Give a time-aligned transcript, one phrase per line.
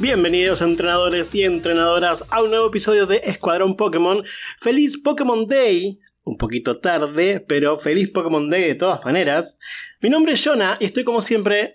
[0.00, 4.24] Bienvenidos entrenadores y entrenadoras a un nuevo episodio de Escuadrón Pokémon.
[4.58, 6.00] Feliz Pokémon Day.
[6.24, 9.60] Un poquito tarde, pero feliz Pokémon Day de todas maneras.
[10.00, 11.74] Mi nombre es Jonah y estoy como siempre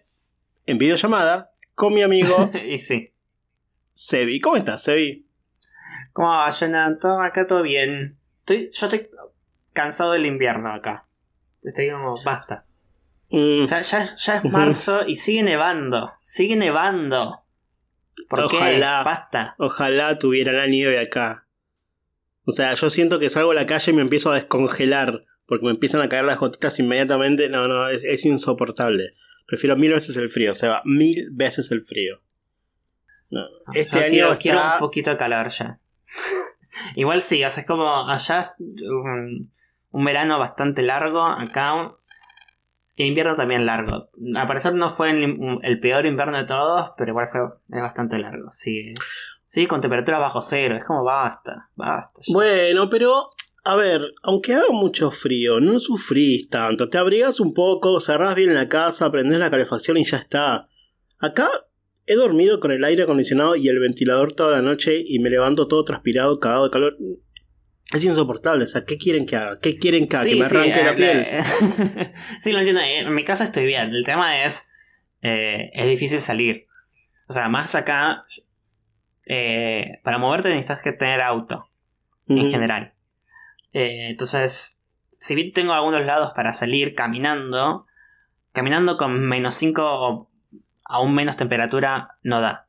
[0.66, 2.36] en videollamada con mi amigo
[2.68, 3.14] y sí.
[3.94, 4.40] Sebi.
[4.40, 5.28] ¿Cómo estás, Sebi?
[6.12, 6.98] ¿Cómo va, Jonah?
[6.98, 8.18] Todo acá todo bien.
[8.40, 9.08] Estoy, yo estoy
[9.72, 11.08] cansado del invierno acá.
[11.62, 12.66] Estoy como, basta.
[13.30, 16.12] Mm, O sea, ya, ya es marzo y sigue nevando.
[16.22, 17.45] Sigue nevando.
[18.30, 19.00] ¿Por Ojalá.
[19.00, 19.06] qué?
[19.06, 19.56] Basta.
[19.58, 21.48] Ojalá tuviera la nieve acá.
[22.46, 25.26] O sea, yo siento que salgo a la calle y me empiezo a descongelar.
[25.48, 27.50] Porque me empiezan a caer las gotitas inmediatamente.
[27.50, 29.14] No, no, es, es insoportable.
[29.46, 30.52] Prefiero mil veces el frío.
[30.54, 32.22] O sea, mil veces el frío.
[33.30, 33.42] No,
[33.74, 35.80] Este Yo año quiero, está- quiero un poquito de calor ya.
[36.96, 39.52] Igual sí, o sea, es como allá un,
[39.92, 41.96] un verano bastante largo, acá
[43.04, 44.10] invierno también largo.
[44.36, 48.50] A parecer no fue el, peor invierno de todos, pero igual fue es bastante largo.
[48.52, 48.94] Sí,
[49.44, 52.22] sí, con temperaturas bajo cero, es como basta, basta.
[52.32, 53.32] Bueno, pero
[53.64, 56.90] a ver, aunque haga mucho frío, no sufrís tanto.
[56.90, 60.70] Te abrigas un poco, cerrás bien la casa, prendés la calefacción y ya está.
[61.20, 61.50] Acá
[62.06, 65.68] he dormido con el aire acondicionado y el ventilador toda la noche y me levanto
[65.68, 66.98] todo transpirado, cagado de calor.
[67.96, 69.60] Es insoportable, o sea, ¿qué quieren que haga?
[69.60, 70.26] ¿Qué quieren que haga?
[70.26, 71.26] que me arranque eh, la piel.
[72.42, 72.82] sí, lo entiendo.
[72.82, 73.90] En mi casa estoy bien.
[73.94, 74.70] El tema es.
[75.22, 76.68] eh, es difícil salir.
[77.28, 78.22] O sea, más acá.
[79.26, 81.70] eh, para moverte necesitas que tener auto.
[82.28, 82.94] En general.
[83.74, 84.82] Eh, entonces.
[85.10, 87.86] Si bien tengo algunos lados para salir caminando.
[88.52, 90.30] Caminando con menos 5 o
[90.84, 92.65] aún menos temperatura no da.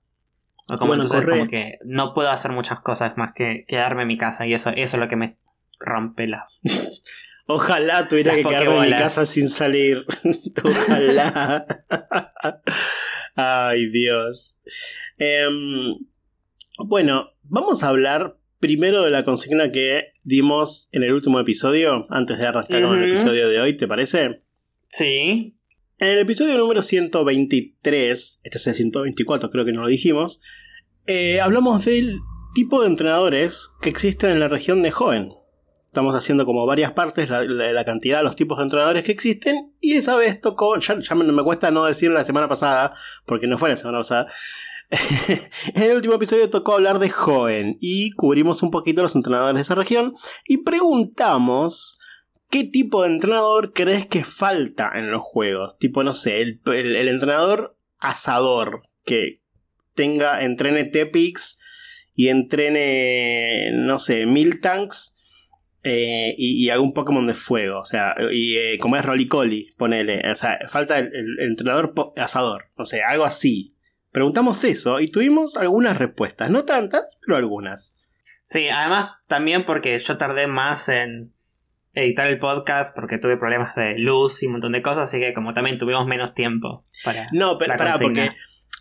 [0.68, 1.38] O Como Bueno, entonces corre.
[1.38, 4.46] como que no puedo hacer muchas cosas más que quedarme en mi casa.
[4.46, 5.36] Y eso, eso es lo que me
[5.78, 6.46] rompe la
[7.48, 10.04] Ojalá tuviera Las que quedarme en mi casa sin salir.
[10.64, 11.66] Ojalá.
[13.36, 14.58] Ay, Dios.
[15.18, 15.94] Em,
[16.78, 22.38] bueno, vamos a hablar primero de la consigna que dimos en el último episodio, antes
[22.38, 23.12] de arrancar con el Ujú.
[23.18, 24.42] episodio de hoy, ¿te parece?
[24.88, 25.56] Sí.
[25.98, 30.40] En el episodio número 123, este es el 124, creo que no lo dijimos,
[31.06, 32.18] eh, hablamos del
[32.54, 35.32] tipo de entrenadores que existen en la región de Joven.
[35.86, 39.12] Estamos haciendo como varias partes, la, la- la cantidad de los tipos de entrenadores que
[39.12, 42.92] existen, y esa vez tocó, ya, me, cuesta no decir la semana pasada,
[43.24, 44.26] porque no fue la semana pasada.
[45.74, 49.62] en el último episodio tocó hablar de Joven y cubrimos un poquito los entrenadores de
[49.62, 50.14] esa región
[50.46, 51.98] y preguntamos
[52.48, 55.76] ¿Qué tipo de entrenador crees que falta en los juegos?
[55.78, 59.42] Tipo, no sé, el, el- el entrenador asador que
[59.96, 61.58] tenga, entrene Tepix
[62.14, 65.16] y entrene, no sé, mil tanks
[65.82, 67.78] eh, y, y algún Pokémon de fuego.
[67.78, 70.20] O sea, y eh, como es Rolicoli, ponele.
[70.30, 72.70] O sea, falta el, entrenador asador.
[72.76, 73.76] No sé, algo así.
[74.10, 76.50] Preguntamos eso y tuvimos algunas respuestas.
[76.50, 77.94] No tantas, pero algunas.
[78.42, 81.32] Sí, además también porque yo tardé más en
[81.92, 85.34] editar el podcast porque tuve problemas de luz y un montón de cosas, así que
[85.34, 87.26] como también tuvimos menos tiempo para...
[87.32, 88.24] No, pero La pará, consigna.
[88.26, 88.36] porque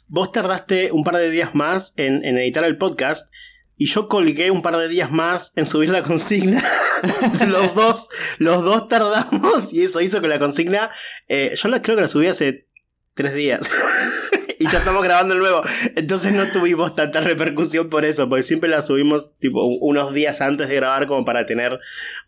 [0.08, 3.34] vos tardaste un par de días más en, en editar el podcast
[3.78, 6.64] y yo colgué un par de días más en subir la consigna.
[7.48, 8.08] los dos,
[8.38, 10.90] los dos tardamos y eso hizo que la consigna,
[11.28, 12.68] eh, yo la creo que la subí hace
[13.14, 13.70] tres días.
[14.60, 15.62] y ya estamos grabando luego.
[15.96, 20.70] Entonces no tuvimos tanta repercusión por eso, porque siempre la subimos tipo unos días antes
[20.70, 21.78] de grabar como para tener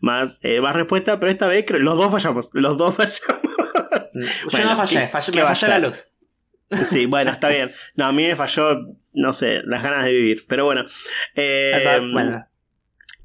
[0.00, 3.22] más, eh, más respuesta, pero esta vez creo- los dos fallamos, los dos fallamos.
[4.14, 6.12] Yo Bueno, no fallé, ¿qué- fallé me falló la luz.
[6.70, 7.70] Sí, bueno, está bien.
[7.96, 8.78] No, a mí me falló,
[9.14, 10.44] no sé, las ganas de vivir.
[10.46, 10.84] Pero bueno.
[11.34, 12.36] eh, Bueno,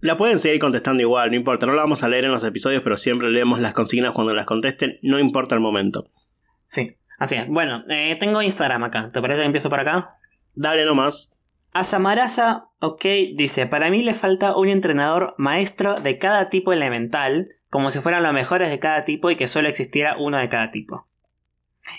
[0.02, 1.66] La pueden seguir contestando igual, no importa.
[1.66, 4.46] No la vamos a leer en los episodios, pero siempre leemos las consignas cuando las
[4.46, 6.06] contesten, no importa el momento.
[6.64, 7.48] sí, así es.
[7.48, 10.12] Bueno, eh, tengo Instagram acá, ¿te parece que empiezo por acá?
[10.56, 11.31] Dale nomás.
[11.74, 13.04] Asamarasa, ok,
[13.36, 18.22] dice, para mí le falta un entrenador maestro de cada tipo elemental, como si fueran
[18.24, 21.07] los mejores de cada tipo y que solo existiera uno de cada tipo.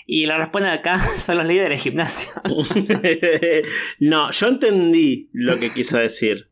[0.05, 2.31] Y la respuesta de acá son los líderes de gimnasio.
[3.99, 6.49] no, yo entendí lo que quiso decir.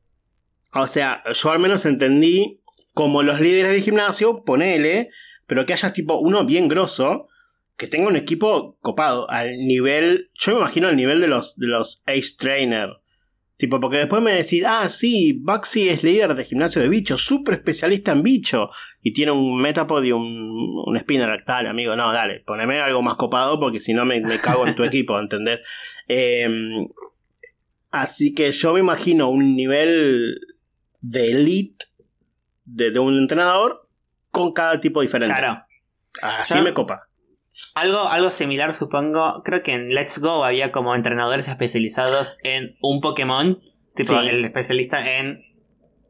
[0.74, 2.62] O sea, yo al menos entendí
[2.94, 5.09] como los líderes de gimnasio, ponele,
[5.47, 7.27] pero que haya tipo uno bien grosso,
[7.77, 11.68] que tenga un equipo copado, al nivel, yo me imagino al nivel de los, de
[11.68, 12.89] los Ace Trainer.
[13.63, 17.54] Tipo, porque después me decís, ah, sí, Baxi es líder de gimnasio de bicho, súper
[17.54, 18.69] especialista en bicho,
[19.01, 21.42] y tiene un Metapod y un, un Spinner.
[21.48, 24.75] Dale, amigo, no, dale, poneme algo más copado porque si no me, me cago en
[24.75, 25.62] tu equipo, ¿entendés?
[26.10, 26.86] Eh,
[27.89, 30.42] así que yo me imagino un nivel
[31.00, 31.86] de elite
[32.65, 33.88] de, de un entrenador
[34.30, 35.33] con cada tipo diferente.
[35.33, 35.65] Claro.
[36.21, 37.07] Así me copa.
[37.75, 39.41] Algo, algo similar, supongo.
[39.44, 43.59] Creo que en Let's Go había como entrenadores especializados en un Pokémon.
[43.95, 44.27] Tipo, Sí.
[44.29, 45.44] el especialista en.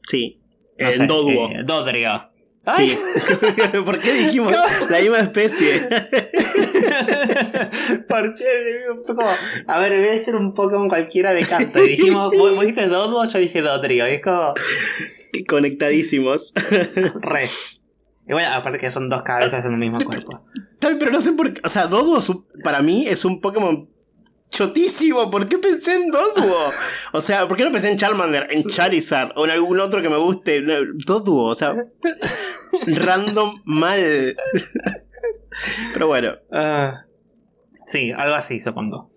[0.07, 0.39] Sí.
[0.79, 1.49] No en sé, Doduo.
[1.49, 2.29] eh, Dodrio.
[2.77, 2.97] Sí.
[3.85, 4.53] ¿Por qué dijimos
[4.89, 5.81] la misma especie?
[8.07, 8.45] ¿Por qué?
[9.05, 9.29] Fue como,
[9.67, 11.83] a ver, voy a decir un Pokémon cualquiera de canto.
[11.83, 14.07] Y dijimos, vos, vos dijiste Doduo, yo dije Dodrio.
[14.07, 14.53] Y es como,
[15.47, 16.53] Conectadísimos.
[17.21, 17.49] re.
[18.27, 20.45] Y bueno, aparte que son dos cabezas en un mismo cuerpo.
[20.99, 21.61] Pero no sé por qué.
[21.63, 23.89] O sea, Doduo para mí es un Pokémon
[24.49, 25.29] chotísimo.
[25.29, 26.71] ¿Por qué pensé en Doduo?
[27.13, 30.09] O sea, ¿por qué no pensé en Charmander, en Charizard o en algún otro que
[30.09, 30.63] me guste?
[31.05, 31.73] Doduo, o sea,
[32.87, 34.35] random mal.
[35.93, 36.35] Pero bueno.
[36.51, 37.05] Ah,
[37.85, 39.09] sí, algo así, supongo.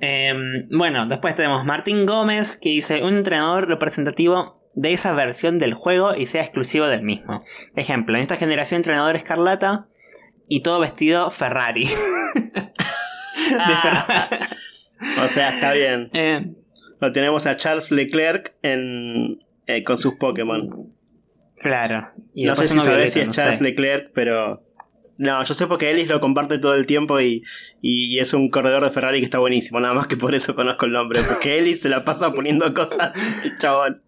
[0.00, 5.74] Em, bueno, después tenemos Martín Gómez que dice un entrenador representativo de esa versión del
[5.74, 7.42] juego y sea exclusivo del mismo.
[7.76, 9.88] Ejemplo, en esta generación entrenador escarlata
[10.50, 11.84] y todo vestido Ferrari.
[13.50, 14.36] De Ferrari.
[15.24, 16.10] O sea, está bien.
[16.12, 16.52] Eh,
[17.00, 20.68] Lo tenemos a Charles Leclerc en, eh, con sus Pokémon.
[21.58, 22.10] claro.
[22.34, 23.64] Y no sé si sabes si es no Charles sé.
[23.64, 24.62] Leclerc, pero.
[25.22, 27.42] No, yo sé porque Ellis lo comparte todo el tiempo y,
[27.82, 29.78] y- es un corredor de Ferrari que está buenísimo.
[29.78, 31.20] Nada más que por eso conozco el nombre.
[31.28, 33.12] Porque Ellis se la pasa poniendo cosas.
[33.60, 34.02] chabón.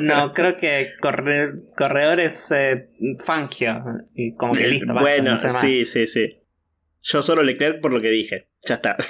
[0.00, 2.88] No, creo que corre- corredor es eh,
[3.24, 3.84] Fangio.
[4.16, 6.28] Y como que listo, basta, bueno, no sé sí, sí, sí.
[7.02, 8.48] Yo solo Leclerc por lo que dije.
[8.66, 8.96] Ya está.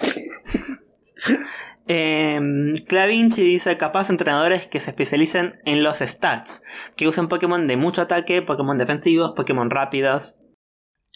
[1.89, 2.39] Eh,
[2.87, 6.63] Clavinci dice capaz entrenadores que se especialicen en los stats,
[6.97, 10.39] que usen Pokémon de mucho ataque, Pokémon defensivos, Pokémon rápidos.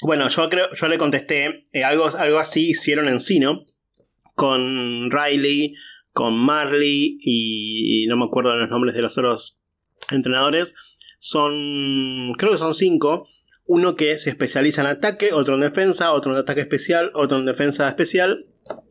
[0.03, 3.65] Bueno, yo creo, yo le contesté, eh, algo, algo así hicieron en Sino,
[4.35, 5.75] con Riley,
[6.13, 9.57] con Marley y, y no me acuerdo los nombres de los otros
[10.11, 10.75] entrenadores.
[11.19, 13.27] Son, creo que son cinco.
[13.67, 17.47] Uno que se especializa en ataque, otro en defensa, otro en ataque especial, otro en
[17.47, 18.47] defensa especial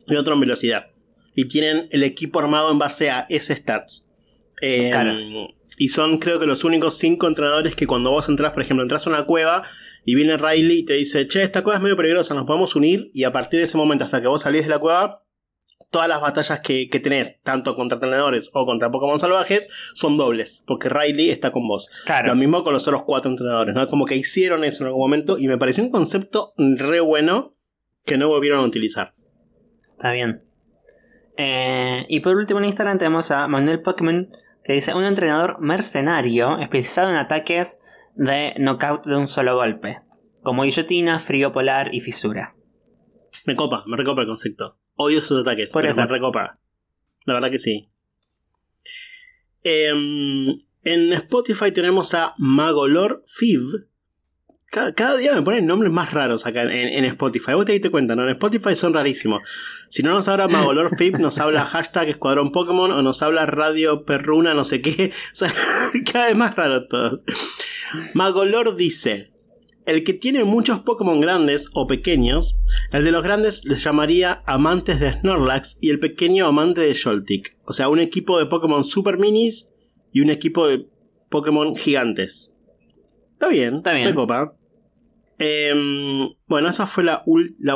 [0.06, 0.88] y otro en velocidad.
[1.34, 4.06] Y tienen el equipo armado en base a ese stats.
[4.60, 5.14] Eh, Claro.
[5.78, 9.06] Y son creo que los únicos cinco entrenadores que cuando vos entras, por ejemplo, entras
[9.06, 9.62] a una cueva
[10.06, 13.10] y viene Riley y te dice, che, esta cueva es medio peligrosa, nos podemos unir
[13.12, 15.24] y a partir de ese momento hasta que vos salís de la cueva,
[15.90, 20.62] todas las batallas que, que tenés, tanto contra entrenadores o contra Pokémon salvajes, son dobles,
[20.64, 21.88] porque Riley está con vos.
[22.04, 22.28] Claro.
[22.28, 23.84] Lo mismo con los otros cuatro entrenadores, ¿no?
[23.88, 27.56] Como que hicieron eso en algún momento y me pareció un concepto re bueno
[28.04, 29.12] que no volvieron a utilizar.
[29.90, 30.44] Está bien.
[31.36, 34.28] Eh, y por último en Instagram tenemos a Manuel Pokémon
[34.62, 39.98] que dice un entrenador mercenario especializado en ataques de knockout de un solo golpe,
[40.42, 42.56] como guillotina, frío polar y fisura.
[43.44, 44.78] Me copa, me recopa el concepto.
[44.94, 46.00] Odio sus ataques, Por pero eso.
[46.00, 46.58] me recopa.
[47.24, 47.90] La verdad que sí.
[49.62, 53.88] Em, en Spotify tenemos a Magolor Fiv.
[54.70, 57.54] Cada, cada día me ponen nombres más raros acá en, en Spotify.
[57.54, 58.24] Vos te diste cuenta, ¿no?
[58.24, 59.40] En Spotify son rarísimos.
[59.88, 64.04] Si no nos habla Magolor Fiv, nos habla hashtag Escuadrón Pokémon o nos habla Radio
[64.04, 65.12] Perruna, no sé qué.
[65.32, 65.52] O sea,
[66.12, 67.24] cada vez más raros todos.
[68.14, 69.30] Magolor dice:
[69.86, 72.56] El que tiene muchos Pokémon grandes o pequeños,
[72.92, 77.56] el de los grandes les llamaría amantes de Snorlax y el pequeño amante de Joltik.
[77.64, 79.68] O sea, un equipo de Pokémon super minis
[80.12, 80.86] y un equipo de
[81.30, 82.52] Pokémon gigantes.
[83.34, 84.08] Está bien, Está bien.
[84.08, 84.54] me copa.
[85.38, 87.22] Em, bueno, esa fue la,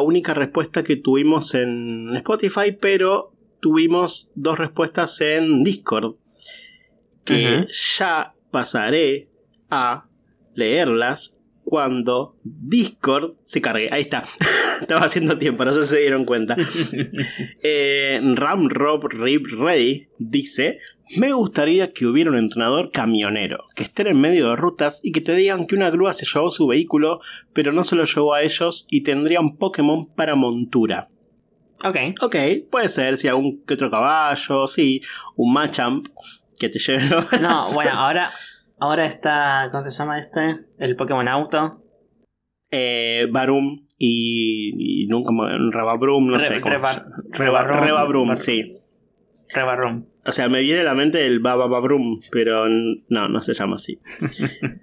[0.01, 6.17] única respuesta que tuvimos en Spotify, pero tuvimos dos respuestas en Discord.
[7.25, 7.67] Que
[7.99, 9.29] ya pasaré
[9.71, 10.09] a
[10.55, 13.89] leerlas cuando Discord se cargue.
[13.93, 14.25] Ahí está.
[14.81, 16.57] Estaba haciendo tiempo, no sé si se dieron cuenta.
[17.63, 20.79] Eh, Ramrob Rip Ray dice:
[21.17, 25.21] Me gustaría que hubiera un entrenador camionero, que estén en medio de rutas y que
[25.21, 27.21] te digan que una grúa se llevó su vehículo,
[27.53, 31.09] pero no se lo llevó a ellos y tendrían Pokémon para montura.
[31.85, 31.97] Ok.
[32.21, 32.37] Ok,
[32.71, 35.01] puede ser, si algún que otro caballo, sí,
[35.37, 36.09] un Machamp
[36.59, 38.31] que te lleve los No, bueno, ahora,
[38.81, 39.69] ahora está.
[39.71, 40.65] ¿Cómo se llama este?
[40.79, 41.83] El Pokémon Auto.
[42.73, 46.61] eh, Barum y, y nunca me- Rebabrum, no Re- sé.
[46.61, 47.17] cómo se Reba- llama.
[47.33, 47.81] Rebabrum.
[47.85, 48.77] Rebabrum, sí.
[49.53, 50.07] Rebarroom.
[50.25, 53.99] O sea, me viene a la mente el Babababrum, pero no, no se llama así.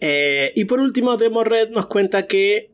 [0.00, 2.72] Eh, y por último, Demo Red nos cuenta que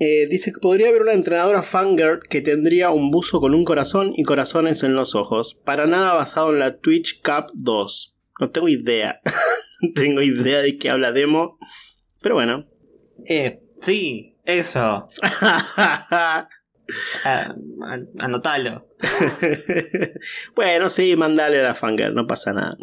[0.00, 4.14] eh, dice que podría haber una entrenadora fangirl que tendría un buzo con un corazón
[4.16, 5.54] y corazones en los ojos.
[5.54, 8.16] Para nada basado en la Twitch Cup 2.
[8.40, 9.20] No tengo idea.
[9.94, 11.58] tengo idea de qué habla Demo.
[12.20, 12.66] Pero bueno.
[13.26, 15.06] Eh, sí, eso.
[17.24, 18.88] An- anotalo.
[20.54, 22.76] bueno, sí, mandale a la fangirl, no pasa nada.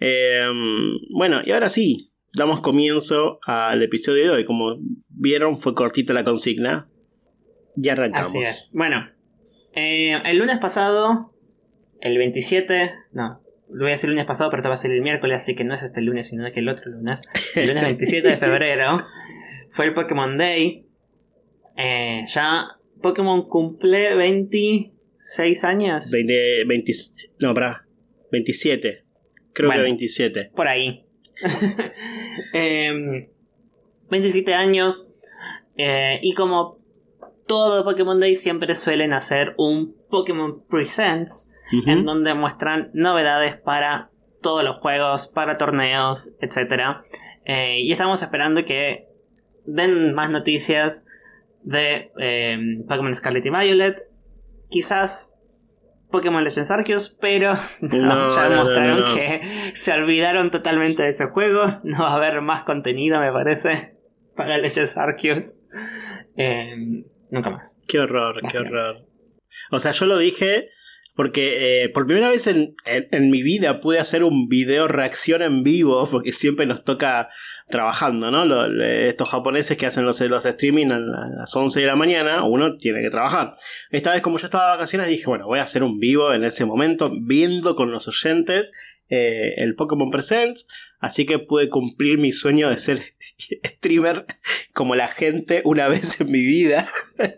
[0.00, 0.46] Eh,
[1.10, 4.44] bueno, y ahora sí, damos comienzo al episodio de hoy.
[4.44, 4.76] Como
[5.08, 6.88] vieron, fue cortita la consigna.
[7.76, 8.28] Ya arrancamos.
[8.28, 8.70] Así es.
[8.72, 9.08] Bueno,
[9.74, 11.34] eh, el lunes pasado,
[12.00, 13.42] el 27, no,
[13.74, 15.54] lo voy a decir el lunes pasado, pero esto va a ser el miércoles, así
[15.54, 17.20] que no es este lunes, sino que el otro lunes.
[17.54, 19.04] El lunes 27 de febrero
[19.70, 20.86] fue el Pokémon Day.
[21.76, 22.68] Eh, ya
[23.02, 26.10] Pokémon cumple 26 años.
[26.12, 26.92] 20, 20
[27.40, 27.86] no, para
[28.32, 29.04] 27.
[29.52, 29.82] Creo Bueno.
[29.82, 30.50] que 27.
[30.54, 31.04] Por ahí.
[32.52, 33.28] Em,
[34.10, 35.06] 27 años.
[35.76, 36.78] eh, y como
[37.46, 41.50] todo Pokémon Day siempre suelen hacer un Pokémon Presents.
[41.86, 44.10] En donde muestran novedades para
[44.42, 46.98] todos los juegos, para torneos, etc.
[47.46, 49.08] Eh, y estamos esperando que
[49.64, 51.04] den más noticias
[51.62, 54.08] de eh, Pokémon Scarlet y Violet.
[54.68, 55.38] Quizás
[56.10, 59.40] Pokémon Legends Arceus, pero no, No, ya no, mostraron que
[59.74, 61.64] se olvidaron totalmente de ese juego.
[61.82, 63.96] No va a haber más contenido, me parece,
[64.36, 65.60] para Legends Arceus.
[66.36, 67.78] Eh, nunca más.
[67.88, 69.08] Qué horror, qué horror.
[69.70, 70.68] O sea, yo lo dije
[71.14, 75.42] porque eh, por primera vez en, en- en mi vida pude hacer un video reacción
[75.42, 77.28] en vivo, porque siempre nos toca
[77.68, 78.44] trabajando, ¿no?
[78.44, 82.44] Lo- le- estos japoneses que hacen los, los streaming a las 11 de la mañana,
[82.44, 83.54] uno tiene que trabajar.
[83.90, 86.44] Esta vez como yo estaba de vacaciones dije, bueno, voy a hacer un vivo en
[86.44, 88.72] ese momento, viendo con los oyentes
[89.08, 90.66] eh, el Pokémon Presents,
[90.98, 93.00] así que pude cumplir mi sueño de ser
[93.64, 94.26] streamer
[94.72, 96.88] como la gente una vez en mi vida.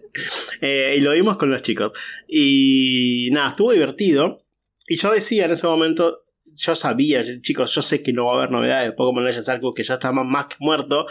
[0.62, 1.92] Eh, y lo vimos con los chicos.
[2.26, 4.40] Y nada, estuvo divertido.
[4.88, 8.36] Y yo decía en ese momento, yo sabía, chicos, yo sé que no va a
[8.38, 11.06] haber novedades de Pokémon Legends Arceus, que ya está más, más que muerto.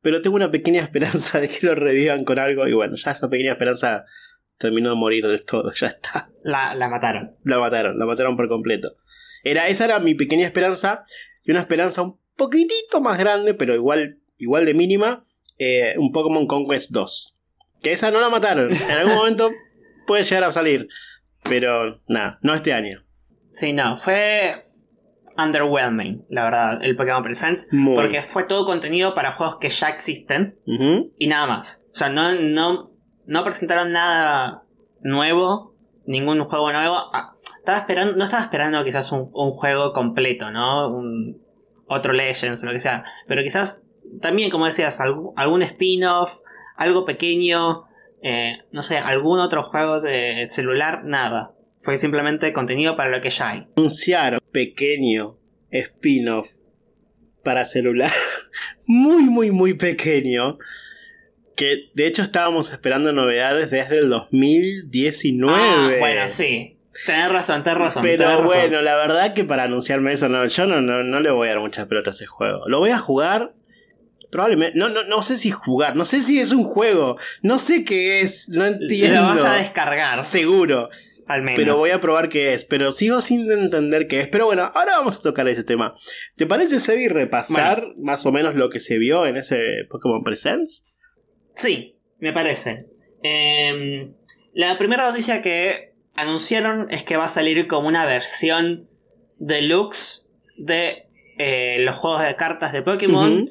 [0.00, 2.66] Pero tengo una pequeña esperanza de que lo revivan con algo.
[2.66, 4.06] Y bueno, ya esa pequeña esperanza
[4.56, 5.70] terminó de morir del todo.
[5.74, 6.28] Ya está.
[6.42, 7.36] La, la mataron.
[7.44, 8.96] La mataron, la mataron por completo.
[9.44, 11.02] Era, esa era mi pequeña esperanza.
[11.44, 15.22] Y una esperanza un poquitito más grande, pero igual, igual de mínima.
[15.58, 17.36] eh, un Pokémon Conquest 2.
[17.82, 18.70] Que esa no la mataron.
[18.72, 19.50] En algún momento
[20.06, 20.88] puede llegar a salir.
[21.44, 23.04] Pero nada, no este año.
[23.46, 24.54] Sí, no, fue
[25.36, 27.72] underwhelming, la verdad, el Pokémon Presents.
[27.72, 27.94] Muy.
[27.94, 30.58] Porque fue todo contenido para juegos que ya existen
[31.18, 31.84] y nada más.
[31.90, 32.84] O sea, no, no,
[33.26, 34.64] no presentaron nada
[35.02, 35.74] nuevo,
[36.06, 36.96] ningún juego nuevo.
[37.12, 37.32] Ah,
[37.70, 40.88] estaba esperando, no estaba esperando quizás un, un juego completo, ¿no?
[40.88, 41.40] Un,
[41.90, 43.04] otro Legends lo que sea.
[43.26, 43.82] Pero quizás
[44.20, 46.38] también, como decías, algún, algún spin-off,
[46.76, 47.84] algo pequeño,
[48.22, 51.54] eh, no sé, algún otro juego de celular, nada.
[51.80, 53.66] Fue simplemente contenido para lo que ya hay.
[53.76, 55.38] Anunciaron pequeño
[55.70, 56.54] spin-off
[57.42, 58.12] para celular.
[58.86, 60.58] Muy, muy, muy pequeño.
[61.54, 65.56] Que de hecho estábamos esperando novedades desde el 2019.
[65.56, 66.79] Ah, bueno, sí.
[67.06, 68.02] Tenés razón, tenés razón.
[68.02, 68.46] tenés Pero razón.
[68.46, 71.52] bueno, la verdad que para anunciarme eso, no, yo no, no, no le voy a
[71.52, 72.66] dar muchas pelotas a ese juego.
[72.66, 73.54] Lo voy a jugar.
[74.30, 74.78] Probablemente.
[74.78, 75.96] No, no, no sé si jugar.
[75.96, 77.18] No sé si es un juego.
[77.42, 78.48] No sé qué es.
[78.48, 79.22] No entiendo.
[79.22, 80.88] Lo vas a descargar, Seguro.
[81.26, 81.58] al menos.
[81.58, 82.64] Pero voy a probar qué es.
[82.64, 84.28] Pero sigo sin entender qué es.
[84.28, 85.94] Pero bueno, ahora vamos a tocar ese tema.
[86.36, 89.58] ¿Te parece, Sebi, repasar más o menos lo que se vio en ese
[89.90, 90.84] Pokémon Presents?
[91.54, 92.86] Sí, me parece.
[93.24, 94.14] Em,
[94.54, 95.89] la primera noticia que
[96.20, 98.88] anunciaron es que va a salir como una versión
[99.38, 101.06] deluxe de
[101.38, 103.46] eh, los juegos de cartas de Pokémon,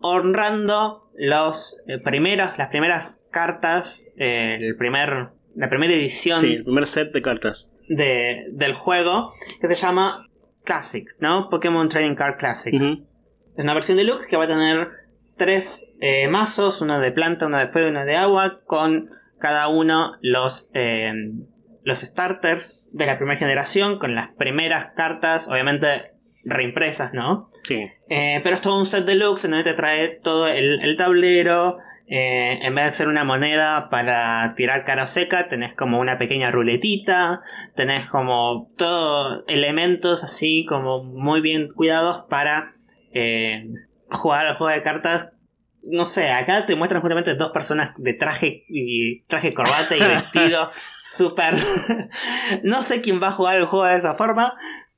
[0.00, 6.64] honrando los eh, primeros, las primeras cartas, eh, el primer, la primera edición Sí, el
[6.64, 7.70] primer set de cartas.
[7.88, 9.30] de- del juego,
[9.60, 10.28] que se llama
[10.64, 11.48] Classics, ¿no?
[11.48, 12.74] Pokémon Trading Card Classic.
[13.56, 14.88] Es una versión deluxe que va a tener
[15.36, 19.06] tres eh, mazos, uno de planta, uno de fuego y uno de agua, con
[19.38, 20.70] cada uno los,
[21.84, 26.12] los starters de la primera generación, con las primeras cartas, obviamente
[26.44, 27.46] reimpresas, ¿no?
[27.62, 27.86] Sí.
[28.08, 31.78] Eh, pero es todo un set deluxe en donde te trae todo el, el tablero.
[32.06, 36.18] eh, en vez de ser una moneda para tirar cara o seca, tenés como una
[36.18, 37.40] pequeña ruletita.
[37.74, 42.66] Tenés como todos elementos así como muy bien cuidados para
[43.12, 43.68] eh,
[44.10, 45.32] jugar al juego de cartas.
[45.86, 50.70] No sé, acá te muestran justamente dos personas de traje y traje corbata y vestido
[51.00, 51.54] súper...
[52.62, 54.54] no sé quién va a jugar el juego de esa forma,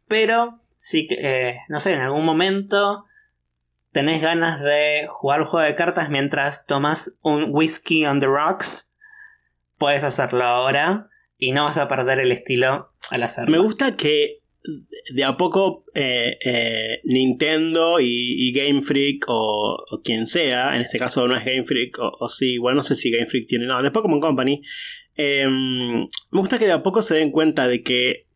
[0.08, 3.04] pero sí que, eh, no sé, en algún momento
[3.92, 8.92] tenés ganas de jugar un juego de cartas mientras tomas un whisky on the rocks,
[9.78, 13.56] puedes hacerlo ahora y no vas a perder el estilo al hacerlo.
[13.56, 14.42] Me gusta que
[15.14, 18.06] de a poco eh, eh, Nintendo y,
[18.48, 22.28] y Game Freak o, quien sea, en este caso no es Game Freak, o, o
[22.28, 24.62] sí, bueno, no sé si Game Freak tiene, no, de Pokémon Company,
[25.16, 28.26] eh, me gusta que de a poco se den cuenta de que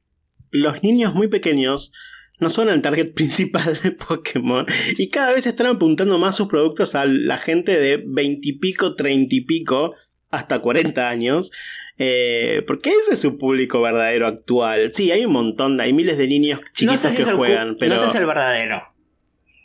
[0.51, 1.93] los niños muy pequeños
[2.39, 6.95] no son el target principal de Pokémon y cada vez están apuntando más sus productos
[6.95, 9.95] a la gente de 20 y pico, 30 y pico,
[10.31, 11.51] hasta 40 años.
[11.99, 14.93] Eh, porque ese es su público verdadero actual.
[14.93, 17.95] Sí, hay un montón, hay miles de niños chiquitos que juegan, pero...
[17.95, 18.91] No sé si es el verdadero.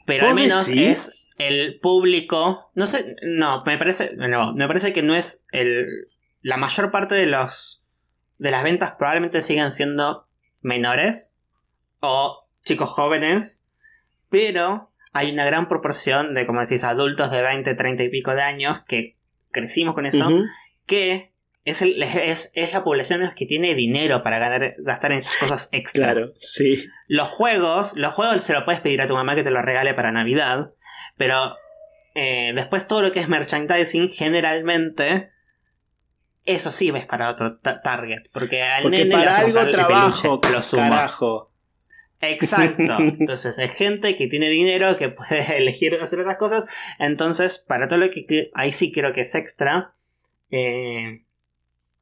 [0.06, 2.72] Pero al menos es el público.
[2.76, 4.16] No sé, no, me parece.
[4.16, 5.88] No, me parece que no es el.
[6.42, 7.84] La mayor parte de los.
[8.38, 10.28] de las ventas probablemente sigan siendo
[10.62, 11.36] menores.
[12.02, 13.64] O chicos jóvenes.
[14.30, 18.44] Pero hay una gran proporción de, como decís, adultos de 20, 30 y pico de
[18.44, 19.18] años que
[19.56, 20.30] crecimos con eso.
[20.86, 21.34] Que
[21.66, 25.70] es, el, es, es, la población que tiene dinero para ganar, gastar en estas cosas
[25.72, 26.14] extra.
[26.14, 26.86] Claro, sí.
[27.08, 29.96] Los juegos, los juegos se lo puedes pedir a tu mamá que te lo regale
[29.96, 30.74] para Navidad,
[31.18, 31.58] pero
[32.14, 35.32] eh, después todo lo que es merchandising, generalmente,
[36.46, 41.52] eso sí ves para otro target, porque al porque para algo trabajo, lo carajo.
[42.22, 42.84] Exacto.
[43.00, 46.66] Entonces, es gente que tiene dinero, que puede elegir hacer otras cosas.
[47.00, 49.94] Entonces, para todo lo que, ahí sí creo que es extra.
[50.52, 51.24] Eh,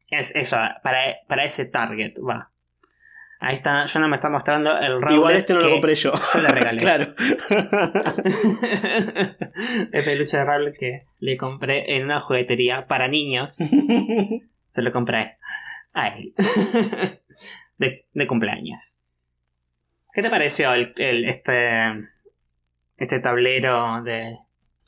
[0.10, 2.52] es eso, para, para ese target, va.
[3.40, 6.14] Ahí está, no me está mostrando el Rowlet Igual este no lo compré yo.
[6.34, 6.78] Yo le regalé.
[6.82, 7.14] claro.
[9.92, 13.58] el peluche de Rowlet que le compré en una juguetería para niños.
[14.70, 15.40] Se lo compré
[15.92, 16.34] a él.
[17.78, 19.02] de, de cumpleaños.
[20.14, 21.82] ¿Qué te pareció el, el, este,
[22.98, 24.38] este tablero de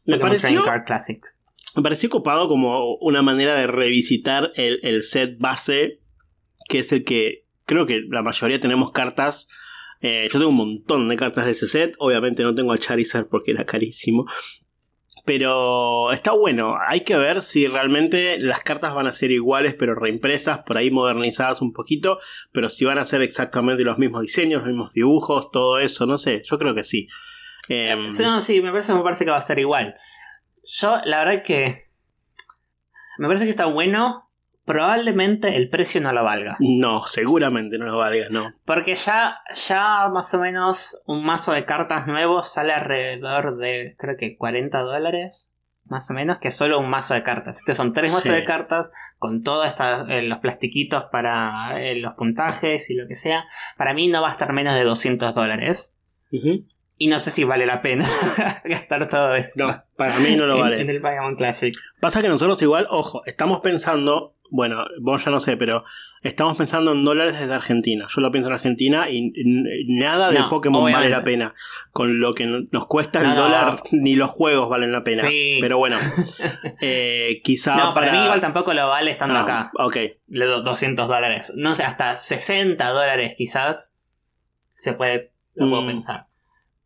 [0.05, 1.41] me pareció, Card Classics?
[1.75, 5.99] Me pareció copado como una manera de revisitar el, set base,
[6.69, 9.47] que es el que creo que la mayoría tenemos cartas.
[10.01, 11.95] Eh, yo tengo un montón de cartas de ese set.
[11.97, 14.25] Obviamente no tengo al Charizard porque era carísimo.
[15.25, 16.77] Pero está bueno.
[16.87, 20.91] Hay que ver si realmente las cartas van a ser iguales, pero reimpresas, por ahí
[20.91, 22.19] modernizadas un poquito.
[22.51, 26.05] Pero si van a ser exactamente los mismos diseños, los mismos dibujos, todo eso.
[26.05, 27.07] No sé, yo creo que sí.
[27.69, 27.95] Eh,
[28.39, 29.95] sí, me parece, me parece que va a ser igual.
[30.63, 31.75] Yo, la verdad que.
[33.17, 34.24] Me parece que está bueno.
[34.65, 36.57] Probablemente el precio no lo valga.
[36.59, 38.51] No, seguramente no lo valga, no.
[38.65, 44.17] Porque ya, ya más o menos un mazo de cartas nuevos sale alrededor de, creo
[44.17, 45.51] que 40 dólares.
[45.87, 47.59] Más o menos, que es solo un mazo de cartas.
[47.59, 49.71] Estos son tres mazos de cartas con todos
[50.09, 53.45] eh, los plastiquitos para eh, los puntajes y lo que sea.
[53.77, 55.95] Para mí no va a estar menos de 200 dólares.
[56.97, 58.05] Y no sé si vale la pena
[58.65, 59.63] gastar todo eso.
[59.63, 60.81] No, para mí no lo vale.
[60.81, 61.75] En el Pokémon Classic.
[61.99, 65.83] Pasa que nosotros igual, ojo, estamos pensando, bueno, vos ya no sé, pero
[66.21, 68.07] estamos pensando en dólares desde Argentina.
[68.09, 69.31] Yo lo pienso en Argentina y
[69.87, 71.53] nada de Pokémon vale la pena.
[71.91, 75.23] Con lo que nos cuesta el dólar, ni los juegos valen la pena.
[75.23, 75.57] Sí.
[75.61, 75.97] Pero bueno,
[76.81, 77.75] eh, quizá.
[77.75, 78.11] No, para...
[78.11, 79.71] mí igual tampoco lo vale estando ah, acá.
[79.79, 79.97] Ok.
[80.27, 81.53] Le 200 dólares.
[81.55, 83.95] No sé, hasta 60 dólares quizás
[84.73, 85.87] se puede, lo puedo mm.
[85.87, 86.27] pensar.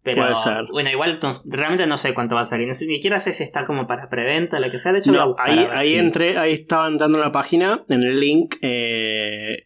[0.01, 0.65] Pero, Puede ser.
[0.71, 1.19] Bueno, igual
[1.51, 2.67] realmente no sé cuánto va a salir.
[2.67, 4.93] ni siquiera sé si está como para preventa, lo que sea.
[4.93, 8.55] De hecho, no, ahí, ahí entré, ahí estaba entrando en la página, en el link
[8.61, 9.65] eh,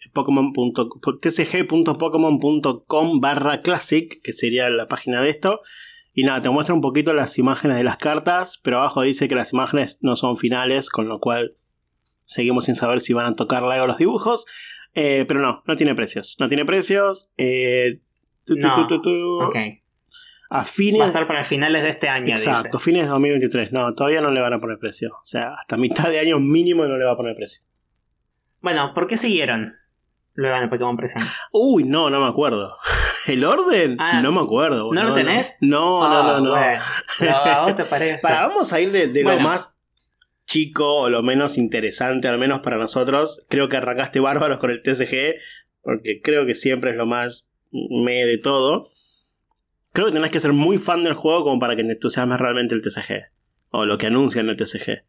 [1.21, 5.61] tcg.pokemon.com barra classic, que sería la página de esto.
[6.15, 9.35] Y nada, te muestra un poquito las imágenes de las cartas, pero abajo dice que
[9.35, 11.57] las imágenes no son finales, con lo cual
[12.15, 14.47] seguimos sin saber si van a tocar algo los dibujos.
[14.95, 16.37] Eh, pero no, no tiene precios.
[16.39, 17.29] No tiene precios.
[17.37, 17.99] Eh,
[18.47, 18.87] no.
[19.45, 19.55] ok
[20.49, 20.99] a fines.
[20.99, 22.35] Va a estar para finales de este año.
[22.35, 23.71] Exacto, fines de 2023.
[23.71, 25.13] No, todavía no le van a poner precio.
[25.15, 27.63] O sea, hasta mitad de año mínimo no le va a poner precio.
[28.61, 29.73] Bueno, ¿por qué siguieron
[30.35, 31.49] luego en el Pokémon Presents?
[31.53, 32.77] Uy, no, no me acuerdo.
[33.27, 33.97] ¿El orden?
[33.99, 34.91] Ah, no me acuerdo.
[34.91, 35.57] ¿No lo tenés?
[35.61, 36.55] No, no, no, no.
[36.55, 36.81] Ah,
[37.19, 38.21] bueno, ¿A vos te parece?
[38.27, 39.73] Para, vamos a ir de, lo más
[40.45, 43.45] chico o lo menos interesante, al menos para nosotros.
[43.49, 45.39] Creo que arrancaste bárbaros con el TCG,
[45.81, 48.89] porque creo que siempre es lo más me de todo.
[49.93, 52.73] Creo que tenés que ser muy fan del juego como para que te entusiasmes realmente
[52.73, 53.29] el TCG.
[53.69, 55.03] O lo que anuncian el TCG.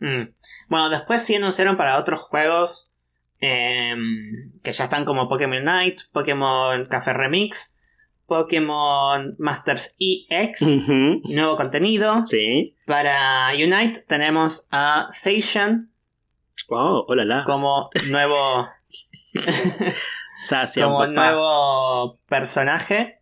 [0.00, 0.34] Mm.
[0.68, 2.90] Bueno, después sí anunciaron para otros juegos
[3.40, 7.80] em, que ya están como Pokémon Night, Pokémon Café Remix,
[8.26, 12.26] Pokémon Masters EX, nuevo contenido.
[12.26, 12.76] Sí.
[12.86, 15.90] Para Unite tenemos a Seishan.
[16.68, 18.68] Wow, hola Como nuevo.
[20.76, 23.17] como nuevo personaje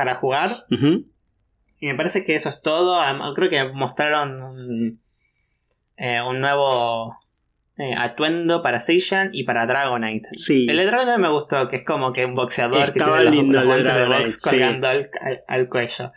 [0.00, 0.50] para jugar.
[0.70, 2.98] Y me parece que eso es todo.
[3.34, 5.00] Creo que mostraron un,
[5.98, 7.18] eh, un nuevo
[7.76, 10.30] eh, atuendo para Seishan y para Dragonite.
[10.32, 10.66] Sí.
[10.70, 13.62] El de Dragonite me gustó, que es como que un boxeador estaba que tiene lindo
[13.62, 16.12] los, de box colgando al, cuello.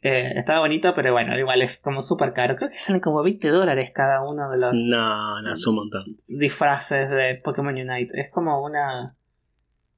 [0.00, 2.56] Eh, estaba bonito, pero bueno, igual es como súper caro.
[2.56, 4.72] Creo que salen como 20 dólares cada uno de los.
[4.72, 6.16] No, no, es un montón.
[6.26, 8.18] Disfraces de Pokémon Unite.
[8.18, 9.14] Es como una.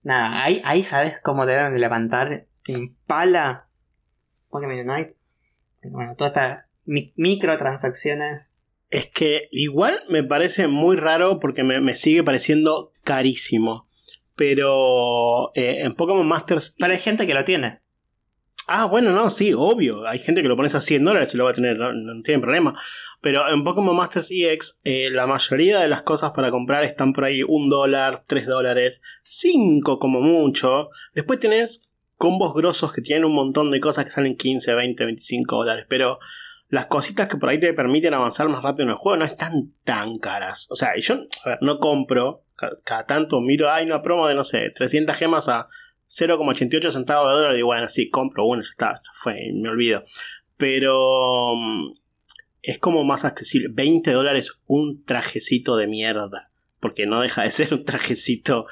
[0.02, 3.68] Nada, ahí, ahí sabes cómo deben levantar Impala
[4.50, 5.16] Pokémon Unite.
[5.82, 8.56] Bueno, todas estas microtransacciones
[8.90, 13.88] Es que igual me parece muy raro porque me, me sigue pareciendo carísimo.
[14.34, 16.74] Pero eh, en Pokémon Masters.
[16.78, 17.80] Pero hay gente que lo tiene.
[18.72, 20.06] Ah, bueno, no, sí, obvio.
[20.06, 22.22] Hay gente que lo pones a 100 dólares y lo va a tener, no, no
[22.22, 22.80] tiene problema.
[23.20, 27.24] Pero en Pokémon Masters EX, eh, la mayoría de las cosas para comprar están por
[27.24, 30.90] ahí un dólar, tres dólares, cinco como mucho.
[31.14, 31.89] Después tenés
[32.20, 35.86] combos grosos que tienen un montón de cosas que salen 15, 20, 25 dólares.
[35.88, 36.18] Pero
[36.68, 39.72] las cositas que por ahí te permiten avanzar más rápido en el juego no están
[39.84, 40.66] tan caras.
[40.70, 44.34] O sea, yo a ver, no compro, ca- cada tanto miro, hay una promo de
[44.34, 45.66] no sé, 300 gemas a
[46.08, 50.02] 0,88 centavos de dólar y bueno, sí, compro uno, ya está, fue, me olvido.
[50.58, 51.94] Pero mm,
[52.62, 53.68] es como más accesible.
[53.72, 56.50] 20 dólares un trajecito de mierda.
[56.80, 58.66] Porque no deja de ser un trajecito.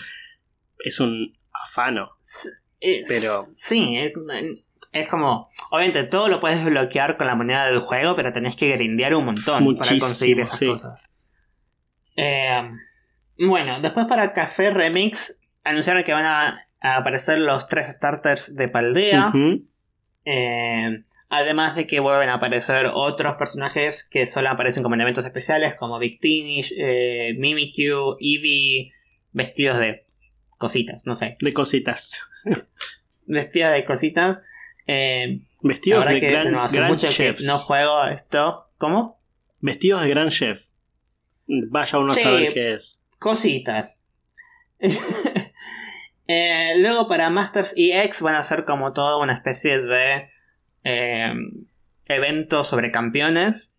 [0.79, 2.11] Es un afano.
[2.81, 4.12] Pero- Sí, es,
[4.93, 5.47] es como.
[5.71, 9.25] Obviamente todo lo puedes bloquear con la moneda del juego, pero tenés que grindear un
[9.27, 10.67] montón para conseguir esas sí.
[10.67, 11.11] cosas.
[12.17, 12.62] Eh,
[13.38, 18.69] bueno, después para Café Remix anunciaron que van a, a aparecer los tres starters de
[18.69, 19.33] Paldea.
[20.25, 25.25] Eh, además de que vuelven a aparecer otros personajes que solo aparecen como en eventos
[25.25, 28.91] especiales, como Big Tinish, eh, Mimikyu, Eevee,
[29.33, 30.07] vestidos de
[30.59, 32.21] cositas, no sé, De cositas.
[33.27, 34.40] Vestidos de cositas.
[34.87, 37.40] Eh, Vestidos de que gran, no, hace gran mucho chefs.
[37.40, 38.70] que no juego esto.
[38.79, 39.20] ¿Cómo?
[39.61, 40.68] Vestidos de gran chef.
[41.46, 42.20] Vaya uno Sí.
[42.20, 43.03] a saber qué es.
[43.18, 44.01] Cositas.
[46.31, 50.29] Eh, luego para Masters EX van a ser como toda una especie de
[50.85, 51.33] eh,
[52.07, 53.74] evento sobre campeones.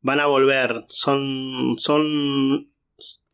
[0.00, 0.86] Van a volver.
[0.88, 1.74] Son.
[1.76, 2.72] Son.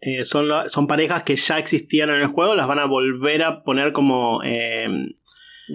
[0.00, 2.54] Eh, son, la- son parejas que ya existían en el juego.
[2.54, 4.40] Las van a volver a poner como.
[4.44, 5.06] eh, ¿Cómo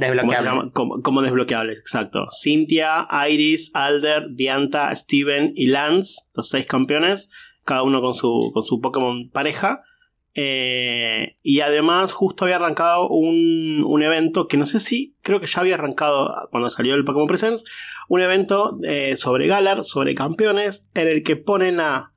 [0.02, 0.74] se Desbloqueables.
[0.74, 2.28] Como, como desbloqueables, exacto.
[2.32, 7.30] Cynthia, Iris, Alder, Dianta, Steven y Lance, los seis campeones,
[7.64, 9.84] cada uno con su, con su Pokémon pareja.
[10.34, 15.48] Eh, y además, justo había arrancado un, un evento que no sé si, creo que
[15.48, 17.64] ya había arrancado cuando salió el Pokémon Presents,
[18.10, 22.12] un evento eh, sobre Galar, sobre campeones, en el que ponen a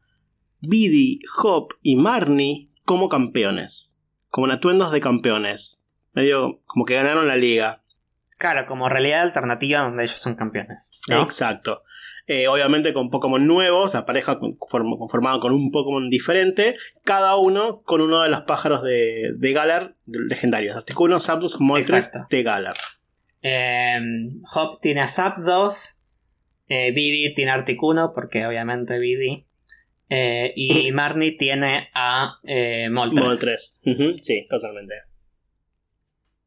[0.61, 3.99] Biddy, Hop y Marnie como campeones,
[4.31, 5.81] como en atuendos de campeones.
[6.13, 7.83] Medio como que ganaron la liga.
[8.39, 10.93] Claro, como realidad alternativa donde ellos son campeones.
[11.09, 11.23] ¿no?
[11.23, 11.83] Exacto.
[12.27, 17.83] Eh, obviamente con Pokémon nuevos, la pareja conform- conformada con un Pokémon diferente, cada uno
[17.83, 20.77] con uno de los pájaros de, de Galar legendarios.
[20.77, 22.77] Articuno, Zapdos, Moltres de Galar.
[23.43, 23.99] Eh,
[24.55, 26.03] Hop tiene a Zapdos.
[26.69, 29.47] Eh, Biddy tiene a Articuno, porque obviamente Biddy.
[30.11, 33.79] Eh, y Marnie tiene a eh, Moltres.
[34.23, 34.95] Sí, totalmente.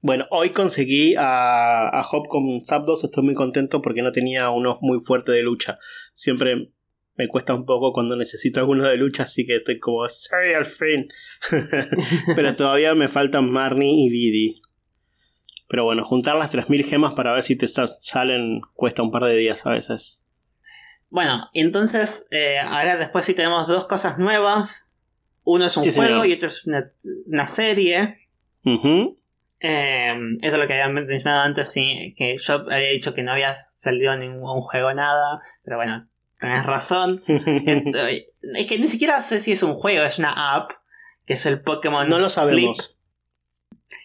[0.04, 4.78] Bueno, hoy conseguí a, a Hop con Zapdos, estoy muy contento porque no tenía uno
[4.82, 5.78] muy fuerte de lucha.
[6.14, 6.72] Siempre
[7.16, 10.66] me cuesta un poco cuando necesito alguno de lucha, así que estoy como, sorry, al
[10.66, 11.08] fin.
[12.36, 14.62] Pero todavía me faltan Marnie y Didi.
[15.68, 19.26] Pero bueno, juntar las 3000 gemas para ver si te sa- salen cuesta un par
[19.26, 20.26] de días a veces.
[21.12, 24.90] Bueno, entonces, eh, ahora después sí tenemos dos cosas nuevas.
[25.44, 26.28] Uno es un Sí, juego señor.
[26.28, 26.92] y otro es una,
[27.28, 28.28] una serie.
[28.66, 29.18] Ujú.
[29.60, 33.32] Eh, eso es lo que había mencionado antes, sí, que yo había dicho que no
[33.34, 37.22] había salido ningún juego, nada, pero bueno, tenés razón.
[37.28, 40.72] Es que ni siquiera sé si es un juego, es una app,
[41.26, 42.46] que es el Pokémon no lo Sleep,
[42.76, 42.98] sabemos.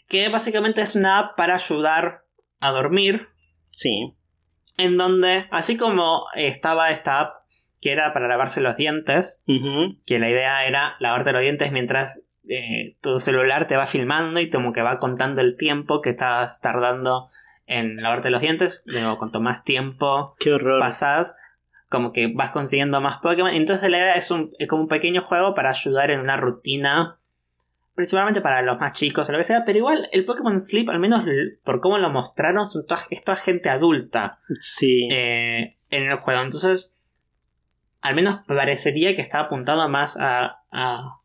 [0.08, 2.24] que básicamente es una app para ayudar
[2.60, 3.28] a dormir,
[3.70, 4.15] Sí.
[4.76, 7.36] En donde, así como estaba esta app
[7.80, 9.42] que era para lavarse los dientes,
[10.06, 14.50] que la idea era lavarte los dientes mientras eh, tu celular te va filmando y
[14.50, 17.26] como que va contando el tiempo que estás tardando
[17.66, 18.82] en lavarte los dientes.
[18.86, 20.34] Luego, cuanto más tiempo
[20.78, 21.34] pasas,
[21.88, 23.52] como que vas consiguiendo más Pokémon.
[23.52, 27.18] Entonces la idea es, un, es como un pequeño juego para ayudar en una rutina.
[27.96, 29.64] Principalmente para los más chicos o lo que sea.
[29.64, 31.24] Pero igual el Pokémon Sleep, al menos
[31.64, 35.08] por cómo lo mostraron, son toda, es toda gente adulta Sí.
[35.10, 36.42] eh, en el juego.
[36.42, 37.24] Entonces,
[38.02, 41.20] al menos parecería que está apuntado más a, a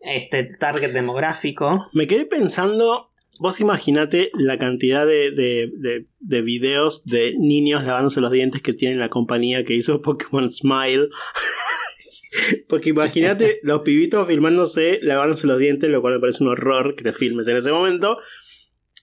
[0.00, 1.88] este target demográfico.
[1.92, 8.20] Me quedé pensando, vos imaginate la cantidad de, de, de- de videos de niños lavándose
[8.20, 11.08] los dientes que tiene la compañía que hizo Pokémon Smile.
[12.68, 17.04] Porque imagínate los pibitos filmándose, lavándose los dientes, lo cual me parece un horror que
[17.04, 18.18] te filmes en ese momento.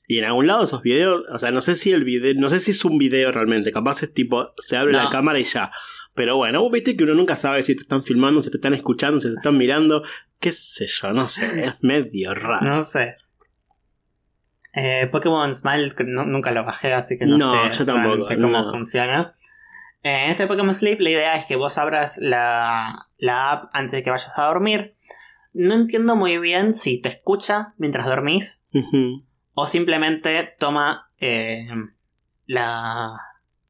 [0.07, 2.59] Y en algún lado esos videos, o sea, no sé si el video, no sé
[2.59, 5.03] si es un video realmente, capaz es tipo, se abre No.
[5.03, 5.71] la cámara y ya.
[6.13, 8.73] Pero bueno, vos viste que uno nunca sabe si te están filmando, si te están
[8.73, 10.03] escuchando, si te están mirando,
[10.39, 12.65] qué sé yo, no sé, es medio raro.
[12.65, 13.15] No sé.
[14.75, 18.49] Eh, Pokémon Smile no- nunca lo bajé, así que no, No, sé yo tampoco, cómo
[18.49, 18.71] no.
[18.71, 19.31] funciona.
[20.03, 24.03] En este Pokémon Sleep la idea es que vos abras la, la app antes de
[24.03, 24.93] que vayas a dormir.
[25.53, 28.65] No entiendo muy bien si te escucha mientras dormís
[29.53, 31.69] o simplemente toma eh,
[32.45, 33.17] la,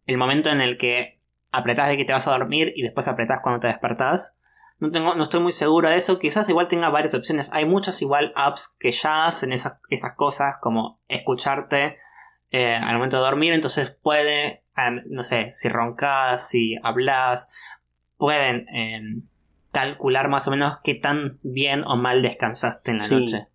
[0.06, 3.41] el momento en el que apretás de que te vas a dormir y después apretás
[3.41, 4.38] cuando te despertás.
[4.80, 6.19] No, tengo, no estoy muy seguro de eso.
[6.19, 7.52] Quizás igual tenga varias opciones.
[7.54, 11.96] Hay muchas igual apps que ya hacen esas, esas cosas como escucharte
[12.50, 13.54] eh, al momento de dormir.
[13.54, 14.62] Entonces puede,
[15.07, 17.55] no sé, si roncas, si hablas,
[18.17, 19.01] pueden eh,
[19.71, 23.15] calcular más o menos qué tan bien o mal descansaste en la Sí.
[23.15, 23.47] noche.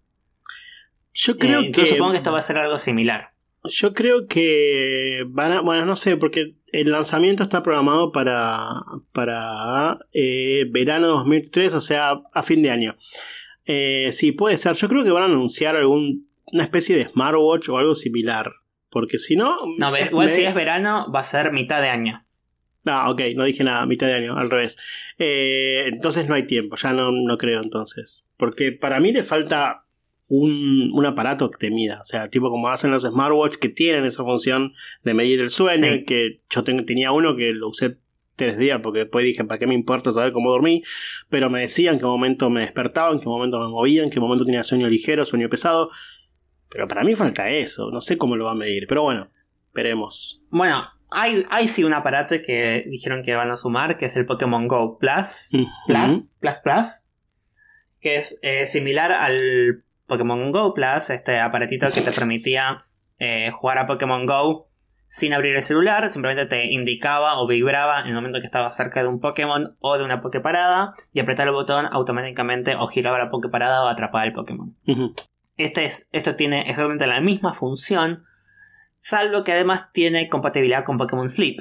[1.12, 1.84] Yo creo Eh, que.
[1.86, 3.32] supongo que esto va a ser algo similar.
[3.64, 8.70] Yo creo que van a, bueno, no sé, porque el lanzamiento está programado para,
[9.12, 12.96] para eh, verano 2003, o sea, a fin de año.
[13.66, 14.74] Eh, sí, puede ser.
[14.76, 18.52] Yo creo que van a anunciar algún, una especie de smartwatch o algo similar.
[18.90, 19.56] Porque si no...
[19.78, 22.24] No, igual me- si es verano, va a ser mitad de año.
[22.86, 24.78] Ah, ok, no dije nada, mitad de año, al revés.
[25.18, 28.24] Eh, entonces no hay tiempo, ya no, no creo entonces.
[28.36, 29.84] Porque para mí le falta
[30.28, 32.00] un, un aparato que te mida.
[32.00, 34.72] O sea, tipo como hacen los smartwatch que tienen esa función
[35.02, 35.84] de medir el sueño.
[35.92, 36.04] Sí.
[36.04, 37.98] Que yo tenía uno que lo usé
[38.36, 40.82] tres días porque después dije, ¿para qué me importa saber cómo dormí?
[41.28, 44.20] Pero me decían en qué momento me despertaba, en qué momento me movía, en qué
[44.20, 45.90] momento tenía sueño ligero, sueño pesado.
[46.70, 48.86] Pero para mí falta eso, no sé cómo lo va a medir.
[48.86, 49.30] Pero bueno,
[49.72, 50.42] veremos.
[50.50, 54.26] Bueno, hay, hay sí un aparato que dijeron que van a sumar, que es el
[54.26, 55.50] Pokémon Go Plus.
[55.86, 57.08] Plus, Plus, Plus.
[58.00, 62.84] Que es eh, similar al Pokémon Go Plus, este aparatito que te permitía
[63.18, 64.68] eh, jugar a Pokémon Go
[65.08, 69.00] sin abrir el celular, simplemente te indicaba o vibraba en el momento que estabas cerca
[69.00, 73.30] de un Pokémon o de una Poképarada y apretar el botón automáticamente o giraba la
[73.30, 74.76] Poképarada o atrapaba el Pokémon.
[75.58, 78.24] Este es, esto tiene exactamente la misma función,
[78.96, 81.58] salvo que además tiene compatibilidad con Pokémon Sleep.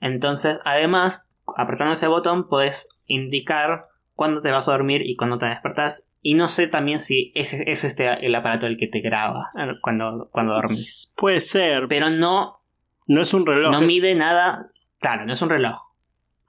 [0.00, 3.82] Entonces, además, apretando ese botón, puedes indicar
[4.14, 6.08] cuándo te vas a dormir y cuándo te despertás.
[6.20, 9.48] Y no sé también si es, es este el aparato el que te graba
[9.80, 11.12] cuando, cuando dormís.
[11.16, 12.62] Puede ser, Pero no,
[13.06, 13.72] no es un reloj.
[13.72, 14.70] no es- mide nada.
[15.00, 15.78] Claro, no es un reloj.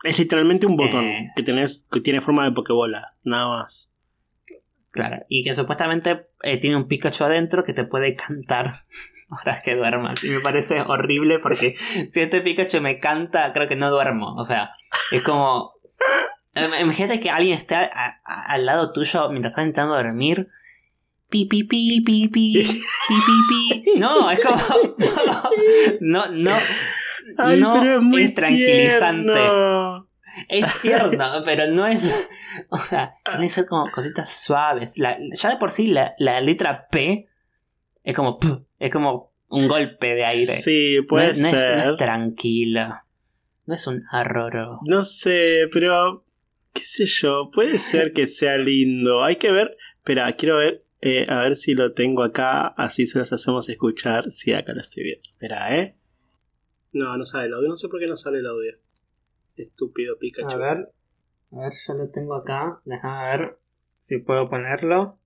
[0.03, 1.31] Es literalmente un botón Eh.
[1.35, 3.89] que tenés que tiene forma de pokebola, nada más.
[4.93, 5.25] Claro.
[5.27, 8.75] Y que supuestamente eh, tiene un Pikachu adentro que te puede cantar
[9.29, 10.23] ahora que duermas.
[10.23, 11.75] Y me parece horrible porque
[12.09, 14.35] si este Pikachu me canta, creo que no duermo.
[14.35, 14.69] O sea,
[15.11, 15.73] es como.
[16.55, 20.47] eh, Imagínate que alguien esté a- a- al lado tuyo mientras estás intentando dormir.
[21.29, 23.99] Pi, pi, pi, pi, pi, pi, pi, pi.
[23.99, 24.57] No, es como.
[26.01, 26.55] No, no.
[27.37, 29.33] no es, tranquilizante.
[29.33, 30.02] tierno.
[30.49, 32.27] Es tierno, pero no es.
[32.69, 34.97] O sea, tiene que ser como cositas suaves.
[34.99, 37.27] La- ya de por sí la, la letra P
[38.03, 38.39] es como.
[38.39, 38.47] p,
[38.79, 40.53] Es como un golpe de aire.
[40.53, 41.77] Sí, no, puede es, no es- ser.
[41.77, 42.87] no es tranquilo.
[43.65, 44.79] No es un arroro.
[44.87, 46.25] No sé, pero
[46.73, 49.23] qué sé yo, puede ser que sea lindo.
[49.23, 53.19] Hay que ver, espera, quiero ver eh, a ver si lo tengo acá, así se
[53.19, 54.31] los hacemos escuchar.
[54.31, 55.29] Sí, acá lo estoy viendo.
[55.29, 55.95] Espera, ¿eh?
[56.93, 58.77] No, no sale el audio, no sé por qué no sale el audio.
[59.55, 60.49] Estúpido Pikachu.
[60.49, 60.93] A ver.
[61.51, 62.81] A ver, yo lo tengo acá.
[62.85, 63.59] Déjame ver
[63.97, 65.17] si puedo ponerlo.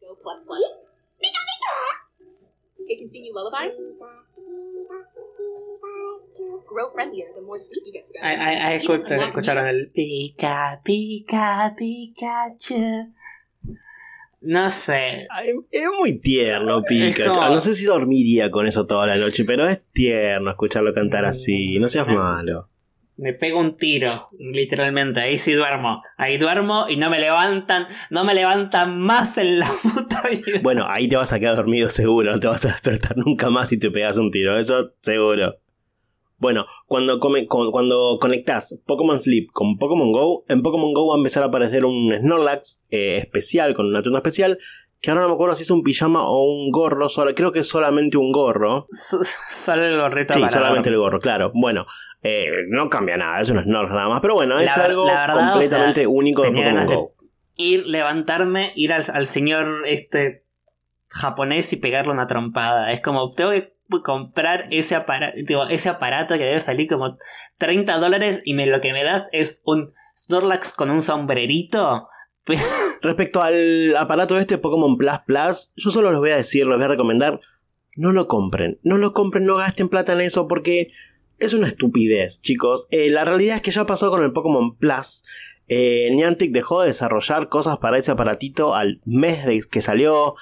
[0.00, 0.78] Go plus plus.
[2.86, 3.74] It can sing you lullabies.
[6.66, 8.24] Grow friendlier the more sleep you get together.
[8.24, 13.12] Ahí, escucharon el pica, pica, Pikachu.
[14.46, 15.26] No sé.
[15.70, 17.30] Es muy tierno, Pikachu.
[17.34, 21.24] como- No sé si dormiría con eso toda la noche, pero es tierno escucharlo cantar
[21.24, 21.78] así.
[21.78, 22.68] No seas malo.
[23.16, 25.20] Me pego un tiro, literalmente.
[25.20, 26.02] Ahí sí duermo.
[26.16, 27.86] Ahí duermo y no me levantan.
[28.10, 30.58] No me levantan más en la puta vida.
[30.62, 33.68] Bueno, ahí te vas a quedar dormido seguro, no te vas a despertar nunca más
[33.68, 35.56] si te pegas un tiro, eso seguro.
[36.38, 41.14] Bueno, cuando, come- con- cuando conectás Pokémon Sleep con Pokémon Go, en Pokémon Go va
[41.14, 44.58] a empezar a aparecer un Snorlax eh, especial, con una tunda especial,
[45.00, 47.60] que ahora no me acuerdo si es un pijama o un gorro, solo- creo que
[47.60, 48.86] es solamente un gorro.
[48.90, 49.16] S-
[49.48, 51.52] Solo el gorrito Sí, para solamente el gorro, claro.
[51.54, 51.86] Bueno,
[52.22, 55.20] eh, no cambia nada, es un Snorlax nada más, pero bueno, es La algo la
[55.26, 57.14] verdad, completamente o sea, único de Pokémon de- Go.
[57.56, 60.44] Ir, levantarme, ir al, al señor este
[61.08, 62.90] japonés y pegarle una trompada.
[62.90, 65.36] Es como, tengo que comprar ese aparato,
[65.68, 67.16] ese aparato que debe salir como
[67.58, 72.08] 30 dólares y lo que me das es un Snorlax con un sombrerito.
[73.02, 76.84] Respecto al aparato este Pokémon Plus Plus, yo solo les voy a decir, les voy
[76.84, 77.40] a recomendar,
[77.96, 80.90] no lo compren, no lo compren, no gasten plata en eso porque
[81.38, 82.86] es una estupidez, chicos.
[82.90, 85.24] Eh, la realidad es que ya pasó con el Pokémon Plus.
[85.68, 90.34] Eh, Niantic dejó de desarrollar cosas para ese aparatito al mes de que salió.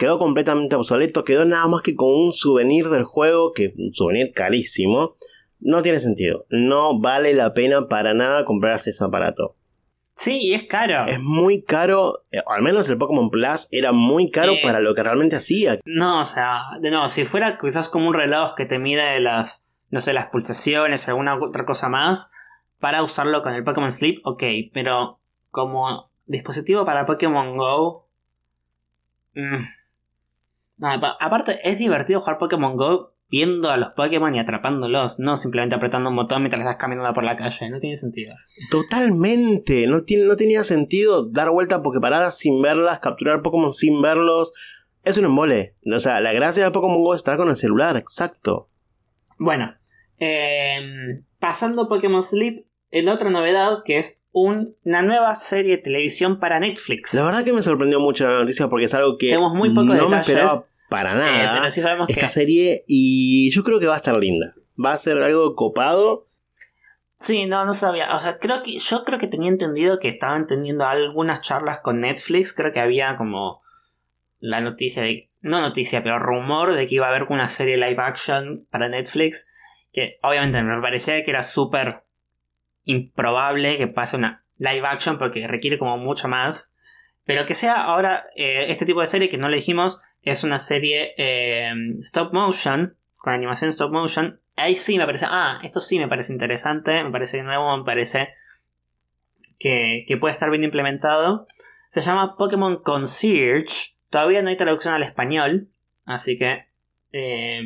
[0.00, 4.32] Quedó completamente obsoleto, quedó nada más que con un souvenir del juego, que un souvenir
[4.32, 5.14] carísimo.
[5.60, 9.56] No tiene sentido, no vale la pena para nada comprarse ese aparato.
[10.14, 11.06] Sí, y es caro.
[11.06, 14.60] Es muy caro, eh, al menos el Pokémon Plus era muy caro Eh.
[14.62, 15.78] para lo que realmente hacía.
[15.84, 19.82] No, o sea, de nuevo, si fuera quizás como un reloj que te mide las,
[19.90, 22.30] no sé, las pulsaciones, alguna otra cosa más,
[22.78, 28.08] para usarlo con el Pokémon Sleep, ok, pero como dispositivo para Pokémon Go...
[29.34, 29.79] mm.
[30.82, 36.10] Aparte, es divertido jugar Pokémon Go viendo a los Pokémon y atrapándolos, no simplemente apretando
[36.10, 38.34] un botón mientras estás caminando por la calle, no tiene sentido.
[38.70, 44.02] Totalmente, no, tiene, no tenía sentido dar vuelta a Poképaradas sin verlas, capturar Pokémon sin
[44.02, 44.52] verlos.
[45.04, 45.76] Es un embole.
[45.94, 48.68] O sea, la gracia de Pokémon Go es estar con el celular, exacto.
[49.38, 49.74] Bueno,
[50.18, 52.58] em, pasando Pokémon Sleep,
[52.90, 57.14] el otra novedad que es un- una nueva serie de televisión para Netflix.
[57.14, 59.86] La verdad que me sorprendió mucho la noticia porque es algo que Tenemos muy pocos
[59.86, 60.28] no me detalles.
[60.28, 63.94] esperaba para Eh, nada pero sí sabemos que esta serie y yo creo que va
[63.94, 64.54] a estar linda.
[64.82, 66.26] Va a ser algo copado.
[67.14, 68.14] sí, no, no sabía.
[68.14, 72.00] O sea, creo que yo creo que tenía entendido que estaban teniendo algunas charlas con
[72.00, 72.52] Netflix.
[72.52, 73.60] Creo que había como
[74.40, 78.02] la noticia de no noticia, pero rumor de que iba a haber una serie live
[78.02, 79.48] action para Netflix.
[79.92, 82.04] Que obviamente me parecía que era súper
[82.84, 86.74] improbable que pase una live action porque requiere como mucho más.
[87.30, 90.58] Pero que sea ahora eh, este tipo de serie que no le dijimos es una
[90.58, 94.40] serie eh, stop motion, con animación stop motion.
[94.56, 98.34] Ahí sí me parece, ah, esto sí me parece interesante, me parece nuevo, me parece
[99.60, 101.46] que, que puede estar bien implementado.
[101.90, 103.94] Se llama Pokémon Concierge.
[104.08, 105.70] Todavía no hay traducción al español,
[106.06, 106.66] así que
[107.12, 107.62] eh,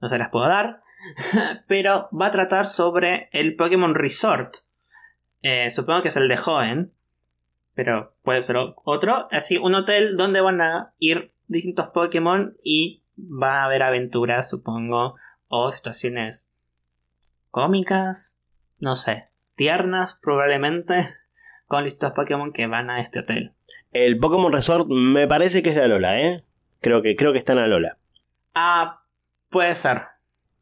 [0.00, 0.82] no se las puedo dar.
[1.68, 4.56] Pero va a tratar sobre el Pokémon Resort.
[5.72, 6.95] Supongo que es el de Joven,
[7.76, 9.28] pero puede ser otro.
[9.30, 15.14] Así, un hotel donde van a ir distintos Pokémon y va a haber aventuras, supongo,
[15.48, 16.50] o situaciones
[17.50, 18.40] cómicas,
[18.78, 21.06] no sé, tiernas probablemente,
[21.68, 23.54] con distintos Pokémon que van a este hotel.
[23.92, 26.44] El Pokémon Resort me parece que es de Alola, ¿eh?
[26.80, 27.98] Creo que, creo que está en Alola.
[28.54, 29.02] Ah,
[29.50, 30.02] puede ser.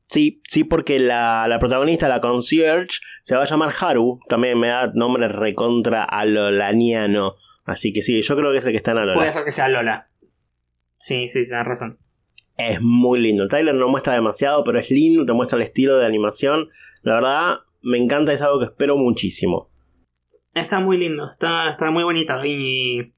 [0.09, 4.21] Sí, sí, porque la, la protagonista, la concierge, se va a llamar Haru.
[4.29, 7.35] También me da nombre recontra alolaniano.
[7.65, 9.15] Así que sí, yo creo que es el que está en Alola.
[9.15, 10.11] Puede ser que sea Lola.
[10.93, 11.99] Sí, sí, tienes razón.
[12.57, 13.43] Es muy lindo.
[13.43, 16.69] El trailer no muestra demasiado, pero es lindo, te muestra el estilo de animación.
[17.03, 19.71] La verdad, me encanta, es algo que espero muchísimo.
[20.55, 22.33] Está muy lindo, está, está muy bonito.
[22.45, 23.15] Y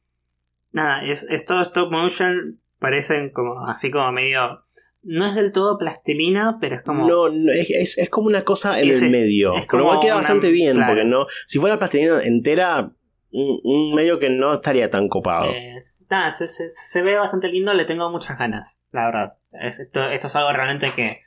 [0.72, 2.60] nada, es, es todo stop motion.
[2.78, 4.62] Parecen como así como medio.
[5.08, 7.06] No es del todo plastilina, pero es como.
[7.06, 9.54] No, no, es, es- es como una cosa en Es- el medio.
[9.54, 10.92] es pero como igual queda una- bastante bien, claro.
[10.92, 11.26] porque no.
[11.46, 12.92] Si fuera plastilina entera,
[13.30, 15.50] un, un medio que no estaría tan copado.
[15.52, 19.36] Eh, nada, se, se- se ve bastante lindo, le tengo muchas ganas, la verdad.
[19.52, 21.20] Es- esto, esto es algo realmente que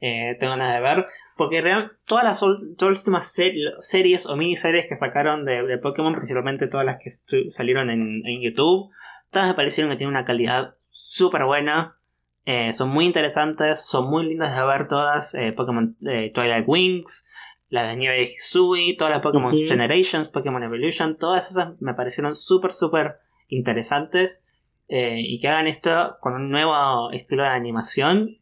[0.00, 1.06] eh, tengo ganas de ver.
[1.36, 3.52] Porque real- todas, las, todas las últimas ser-
[3.82, 7.10] series o miniseries que sacaron de, de Pokémon, principalmente todas las que
[7.50, 8.90] salieron en, en YouTube,
[9.30, 11.96] todas me parecieron que tienen una calidad súper buena.
[12.46, 15.34] Eh, son muy interesantes, son muy lindas de ver todas.
[15.34, 17.26] eh, Pokémon eh, Twilight Wings,
[17.68, 19.56] la de Nieve de Hisui, todas las Pokémon.
[19.56, 24.46] Generations, Pokémon Evolution, todas esas me parecieron súper, súper interesantes.
[24.88, 28.40] y que hagan esto con un nuevo estilo de animación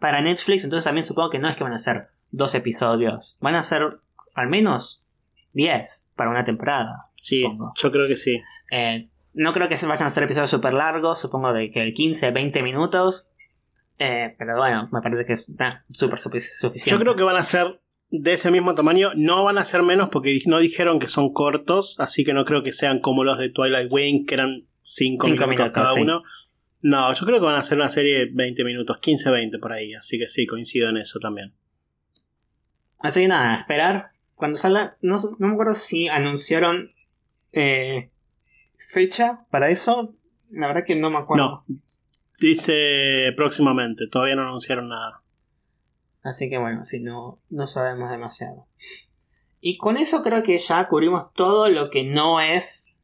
[0.00, 0.64] para Netflix.
[0.64, 4.00] Entonces también supongo que no es que van a ser dos episodios, van a ser
[4.34, 5.04] al menos
[5.52, 7.10] 10 para una temporada.
[7.16, 7.72] sí, supongo.
[7.76, 8.40] yo creo que sí.
[8.70, 12.30] Eh, no creo que se vayan a ser episodios súper largos, supongo de que 15,
[12.32, 13.28] 20 minutos.
[13.98, 16.90] Eh, pero bueno, me parece que es nah, súper sufi- suficiente.
[16.90, 19.12] Yo creo que van a ser de ese mismo tamaño.
[19.14, 21.96] No van a ser menos porque no dijeron que son cortos.
[22.00, 25.46] Así que no creo que sean como los de Twilight Wing, que eran 5 Cinco
[25.46, 26.00] minutos, minutos, cada sí.
[26.02, 26.22] uno.
[26.82, 29.94] No, yo creo que van a ser una serie de 20 minutos, 15-20 por ahí.
[29.94, 31.54] Así que sí, coincido en eso también.
[33.00, 34.10] Así que nada, esperar.
[34.34, 36.92] Cuando salga, no, no me acuerdo si anunciaron
[37.52, 38.10] eh,
[38.78, 40.14] fecha para eso.
[40.50, 41.64] La verdad que no me acuerdo.
[41.68, 41.76] No,
[42.40, 44.06] dice próximamente.
[44.08, 45.22] Todavía no anunciaron nada.
[46.22, 48.66] Así que bueno, si no, no sabemos demasiado.
[49.60, 52.96] Y con eso creo que ya cubrimos todo lo que no es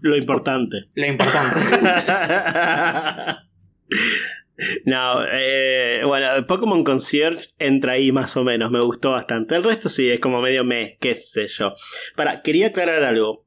[0.00, 0.88] Lo importante.
[0.94, 1.60] lo importante.
[4.84, 9.56] no, eh, bueno, Pokémon Concierge entra ahí más o menos, me gustó bastante.
[9.56, 11.72] El resto sí, es como medio me, qué sé yo.
[12.14, 13.45] Para, quería aclarar algo.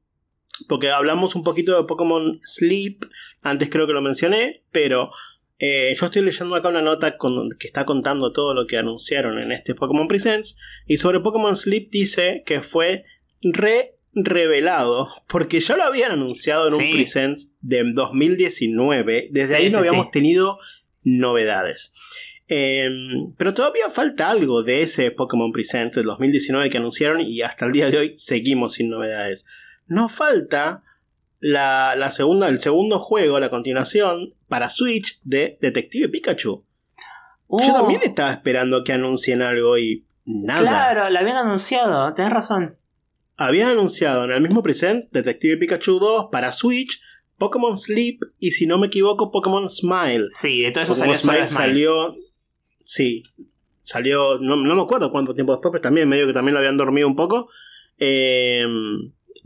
[0.68, 3.04] Porque hablamos un poquito de Pokémon Sleep,
[3.42, 5.10] antes creo que lo mencioné, pero
[5.58, 9.38] eh, yo estoy leyendo acá una nota con- que está contando todo lo que anunciaron
[9.38, 10.56] en este Pokémon Presents.
[10.86, 13.04] Y sobre Pokémon Sleep dice que fue
[13.42, 16.84] re revelado, porque ya lo habían anunciado en Sí.
[16.90, 20.58] un Presents de 2019, desde Sí, ahí no sí, habíamos tenido
[21.02, 21.92] novedades.
[22.48, 22.88] Eh,
[23.38, 27.72] pero todavía falta algo de ese Pokémon Presents del 2019 que anunciaron y hasta el
[27.72, 29.46] día de hoy seguimos sin novedades.
[29.90, 30.84] Nos falta
[31.40, 36.50] la, la segunda, el segundo juego, la continuación para Switch de Detective Pikachu.
[36.52, 36.64] Yo
[37.48, 40.60] Uh, también estaba esperando que anuncien algo y nada.
[40.60, 42.78] Claro, la habían anunciado, tenés razón.
[43.36, 47.02] Habían anunciado en el mismo present Detective Pikachu 2 para Switch,
[47.36, 50.26] Pokémon Sleep y si no me equivoco Pokémon Smile.
[50.28, 51.48] Sí, de todo eso Pokémon salió Smile.
[51.48, 52.14] salió...
[52.84, 53.24] Sí,
[53.82, 54.38] salió...
[54.38, 57.08] No, no me acuerdo cuánto tiempo después, pero también medio que también lo habían dormido
[57.08, 57.48] un poco.
[57.98, 58.64] Eh,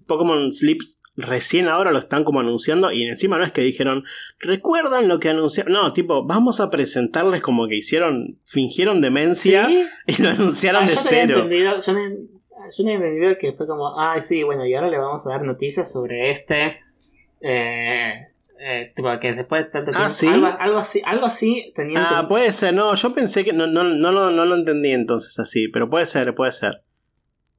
[0.06, 0.78] Pokémon Sleep
[1.16, 4.02] recién ahora lo están como anunciando y encima no es que dijeron,
[4.40, 5.72] ¿recuerdan lo que anunciaron?
[5.72, 9.86] No, tipo, vamos a presentarles como que hicieron, fingieron demencia ¿Sí?
[10.08, 11.34] y lo anunciaron Ah, de yo cero.
[11.38, 14.98] entendido, yo, ne- yo tenía entendido que fue como, ay, sí, bueno, y ahora le
[14.98, 16.80] vamos a dar noticias sobre este.
[17.40, 18.14] Eh,
[18.58, 20.14] eh, tipo, que después de tanto Ah, tiempo.
[20.14, 20.26] ¿sí?
[20.26, 23.84] Algo, algo así, algo así tenía Ah, puede ser, no, yo pensé que no, no,
[23.84, 26.82] no, lo- no lo entendí entonces así, pero puede ser, puede ser.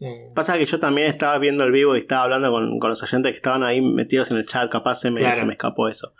[0.01, 3.01] Eh, Pasa que yo también estaba viendo el vivo y estaba hablando con, con los
[3.01, 5.35] oyentes que estaban ahí metidos en el chat, capaz se me, Claro.
[5.37, 6.13] se me escapó eso.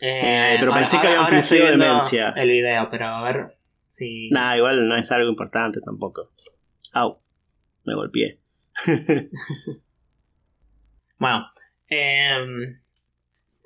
[0.00, 2.30] eh, pero ahora- pensé que habían fingido demencia.
[2.36, 4.28] El video, pero a ver si.
[4.30, 6.30] Nah, igual no es algo importante tampoco.
[6.92, 7.20] Au,
[7.84, 8.38] me golpeé.
[11.18, 11.46] Bueno,
[11.88, 12.80] em,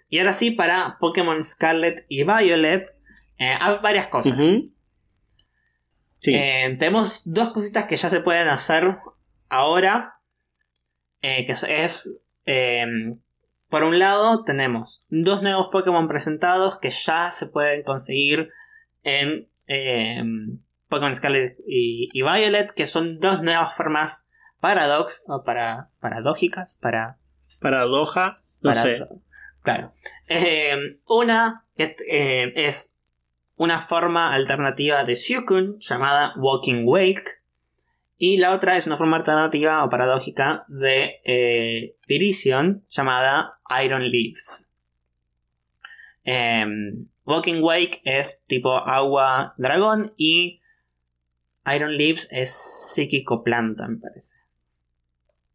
[0.09, 2.91] y ahora sí, para Pokémon Scarlet y Violet,
[3.39, 4.37] eh, hay varias cosas.
[6.21, 8.85] Sí, Eh, tenemos dos cositas que ya se pueden hacer
[9.51, 10.17] ahora.
[11.23, 13.21] eh, que es, em,
[13.69, 18.49] por un lado, tenemos dos nuevos Pokémon presentados que ya se pueden conseguir
[19.05, 24.31] en em, Pokémon Scarlet y, y Violet, que son dos nuevas formas
[24.61, 27.19] paradox o para, paradójicas, para
[27.61, 29.01] para Doha, no para- sé.
[29.63, 29.93] Claro.
[30.27, 32.97] Eh, una es, eh, es
[33.57, 37.40] una forma alternativa de Suicune llamada Walking Wake.
[38.23, 44.71] Y la otra es una forma alternativa o paradójica de eh, Virizion llamada Iron Leaves.
[46.25, 50.61] Em, Walking Wake es tipo agua dragón y
[51.75, 52.51] Iron Leaves es
[52.95, 54.41] psíquico planta, me parece.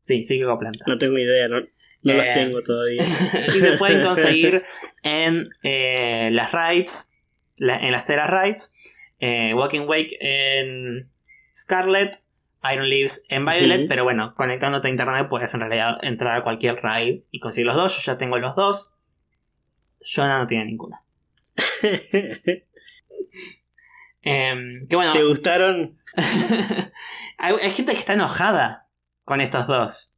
[0.02, 0.86] Sí, psíquico planta.
[0.88, 3.04] No tengo idea, no, no Eh, las tengo todavía.
[3.56, 4.64] y se pueden conseguir
[5.04, 7.14] en eh, las raids,
[7.60, 11.12] la- en las Terra Raids, eh, Walking Wake en
[11.54, 12.24] Scarlet,
[12.74, 16.76] Iron Leaves en Violet, pero bueno, conectándote a internet puedes en realidad entrar a cualquier
[16.76, 17.96] raid y conseguir los dos.
[17.96, 18.94] Yo ya tengo los dos.
[20.02, 21.02] Jonah no tiene ninguna.
[24.28, 25.96] Em, que bueno, ¿Te gustaron?
[27.38, 28.88] hay, hay gente que está enojada
[29.24, 30.16] con estos dos.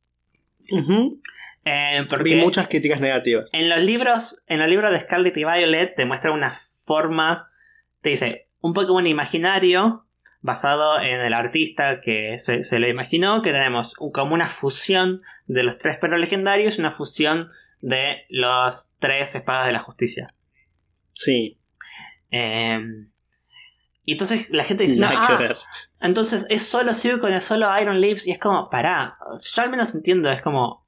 [0.71, 1.21] Ujú.
[1.65, 3.49] Eh, Vi porque muchas críticas negativas.
[3.51, 7.45] En los libros, en el libro de Scarlet y Violet te muestra unas formas,
[8.01, 10.06] te dice, un Pokémon imaginario
[10.41, 15.17] basado en el artista que se, se lo imaginó, que tenemos como una fusión
[15.47, 17.49] de los tres perros legendarios y una fusión
[17.81, 20.33] de los tres espadas de la justicia.
[21.13, 21.57] Sí,
[22.29, 22.79] Eh,
[24.07, 25.53] y entonces la gente dice, no, ah,
[25.99, 29.93] entonces es solo Suicune, es solo Iron Leaves, y es como, pará, yo al menos
[29.95, 30.87] entiendo, es como,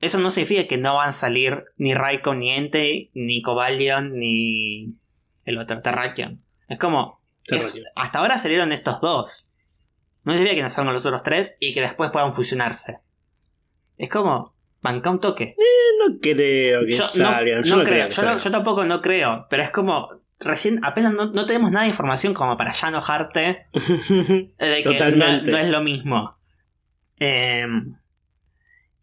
[0.00, 4.96] eso no significa que no van a salir ni Raikou, ni Entei, ni Cobalion, ni
[5.44, 6.42] el otro, Terrakion.
[6.68, 9.48] Es como, es- hasta ahora salieron estos dos.
[10.24, 13.00] No significa que no salgan los otros tres y que después puedan fusionarse.
[13.98, 15.54] Es como, banca un toque.
[16.06, 17.44] No creo que Yo salgan.
[17.60, 18.38] no Yo no creo, que yo, no- salgan.
[18.38, 20.08] yo tampoco no creo, pero es como,
[20.40, 25.56] recién apenas no, no tenemos nada de información como para ya enojarte de que no,
[25.58, 26.38] es lo mismo.
[27.20, 27.66] Eh,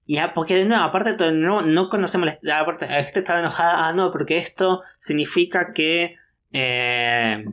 [0.08, 2.60] ya, porque de nuevo, aparte de nuevo, no conocemos historia.
[2.60, 3.88] Aparte, gente estaba enojada.
[3.88, 6.16] Ah, no, porque esto significa que
[6.52, 7.46] eh,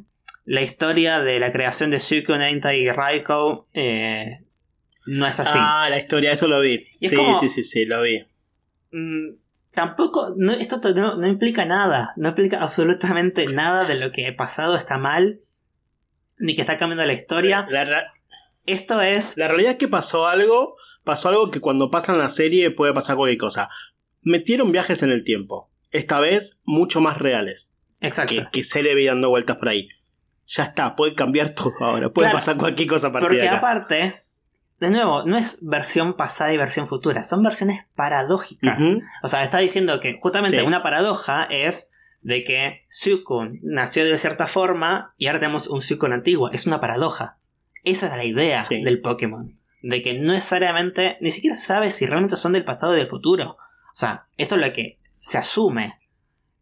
[0.48, 1.98] la historia de la creación de
[2.48, 4.40] Entei y Raikou eh,
[5.04, 5.58] no es así.
[5.60, 6.86] Ah, la historia, eso lo vi.
[6.86, 8.26] Sí, como- sí, sí, sí, lo vi.
[8.92, 9.34] Mm,
[9.72, 14.26] tampoco, no, esto to- no, no implica nada, no implica absolutamente nada de lo que
[14.26, 15.40] ha pasado está mal,
[16.38, 17.66] ni que está cambiando la historia.
[17.70, 18.10] La,
[18.64, 19.36] Esto es...
[19.36, 22.94] la realidad es que pasó algo, pasó algo que cuando pasa en la serie puede
[22.94, 23.68] pasar cualquier cosa.
[24.22, 25.68] Metieron viajes en el tiempo.
[25.90, 27.74] Esta vez mucho más reales.
[28.00, 28.34] Exacto.
[28.34, 29.88] Que, que se le vi dando vueltas por ahí.
[30.50, 32.08] Ya está, puede cambiar todo ahora.
[32.10, 33.58] Puede Claro, pasar cualquier cosa a partir Porque de acá.
[33.58, 34.24] aparte,
[34.80, 38.78] de nuevo, no es versión pasada y versión futura, son versiones paradójicas.
[39.22, 40.64] O sea, está diciendo que justamente Sí.
[40.66, 41.90] una paradoja es
[42.22, 46.50] de que Suicune nació de cierta forma y ahora tenemos un Suicune antiguo.
[46.50, 47.36] Es una paradoja.
[47.84, 48.82] Esa es la idea Sí.
[48.82, 49.54] del Pokémon.
[49.80, 53.06] de que no necesariamente, ni siquiera se sabe si realmente son del pasado o del
[53.06, 53.56] futuro.
[53.60, 56.00] O sea, esto es lo que se asume,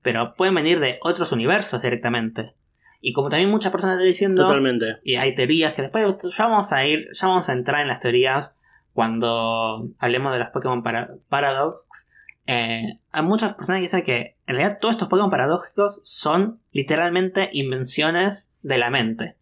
[0.03, 2.55] pero pueden venir de otros universos directamente.
[3.09, 4.99] Y como también muchas personas están diciendo, Totalmente.
[5.05, 6.05] y hay teorías que después
[6.37, 8.57] ya vamos a ir, ya vamos a entrar en las teorías
[8.95, 12.09] cuando hablemos de los Pokémon para- Paradox.
[12.49, 17.49] Eh, hay muchas personas que dicen que en realidad todos estos Pokémon paradójicos son literalmente
[17.53, 19.37] invenciones de la mente.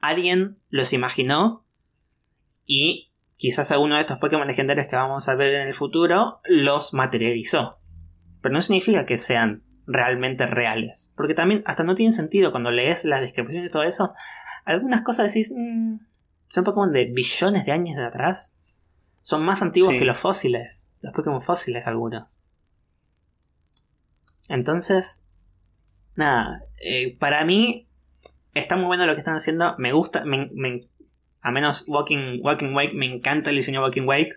[0.00, 1.66] Alguien los imaginó
[2.64, 6.94] y quizás alguno de estos Pokémon legendarios que vamos a ver en el futuro los
[6.94, 7.78] materializó.
[8.40, 11.12] Pero no significa que sean realmente reales.
[11.16, 14.14] Porque también hasta no tiene sentido cuando lees las descripciones y todo eso.
[14.64, 15.96] Algunas cosas decís, "Mm,
[16.48, 18.54] son Pokémon de billones de años de atrás.
[19.20, 19.98] Son más antiguos Sí.
[19.98, 20.90] que los fósiles.
[21.00, 22.40] Los Pokémon fósiles algunos.
[24.48, 25.24] Entonces,
[26.14, 27.88] nada, eh, para mí
[28.54, 29.76] está muy bueno lo que están haciendo.
[29.78, 30.80] Me gusta, me, me-
[31.40, 34.32] a menos Walking, Walking Wake, me encanta el diseño de Walking Wake.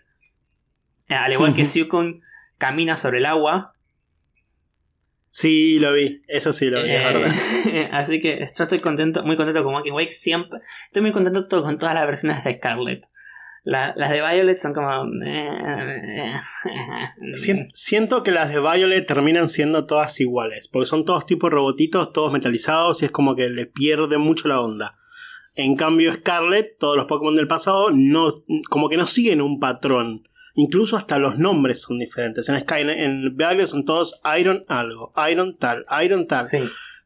[1.10, 1.66] Eh, al igual que.
[1.66, 2.22] Suicune
[2.58, 3.75] camina sobre el agua.
[5.38, 6.22] Sí, lo vi.
[6.30, 7.90] Eso sí lo vi, es Eh, verdad.
[7.92, 10.12] así que yo estoy contento, muy contento con Walking Wake.
[10.14, 13.06] Siempre estoy muy contento to- con todas las versiones de Scarlet.
[13.66, 14.90] La- las de Violet son como.
[15.26, 16.32] eh,
[17.36, 22.14] Sien- Siento que las de Violet terminan siendo todas iguales, porque son todos tipos robotitos,
[22.14, 24.96] todos metalizados, y es como que le pierde mucho la onda.
[25.56, 30.28] En cambio, Scarlet, todos los Pokémon del pasado, no, como que no siguen un patrón.
[30.56, 32.48] Incluso hasta los nombres son diferentes.
[32.50, 36.46] En Sky, en Violet son todos Iron algo, Iron tal, Iron tal.
[36.46, 36.60] sí.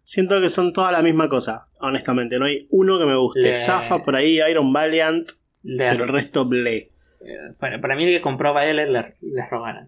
[0.04, 2.40] Siento que son todas la misma cosa, honestamente.
[2.40, 3.42] No hay uno que me guste.
[3.42, 5.30] Le- Zafa por ahí, Iron Valiant,
[5.62, 6.92] Le- pero el resto ble.
[7.22, 9.88] eh, para, para mí, el que compró Violet le- les robaron.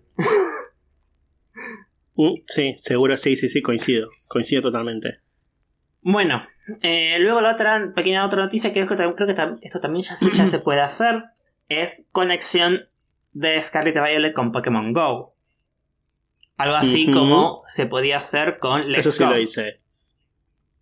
[2.48, 4.08] Sí, seguro, sí, sí, sí, coincido.
[4.28, 5.22] Coincido totalmente.
[6.02, 6.44] Bueno,
[6.84, 10.04] eh, luego la otra pequeña otra noticia que creo que, creo que tam- esto también
[10.06, 11.24] ya, se- ya se puede hacer
[11.68, 12.88] es conexión
[13.34, 15.36] de Scarlet Violet con Pokémon Go.
[16.58, 19.30] Algo así como se podía hacer con Let's Eso sí Go.
[19.32, 19.82] lo hice.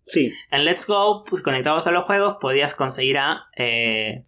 [0.06, 4.24] Sí, En Let's Go, pues, conectados a los juegos, podías conseguir a eh,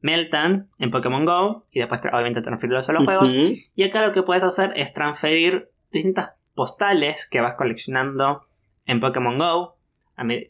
[0.00, 3.30] Meltan en Pokémon Go y después obviamente transferirlos a los juegos.
[3.74, 8.42] Y acá lo que puedes hacer es transferir distintas postales que vas coleccionando
[8.86, 9.76] en Pokémon Go.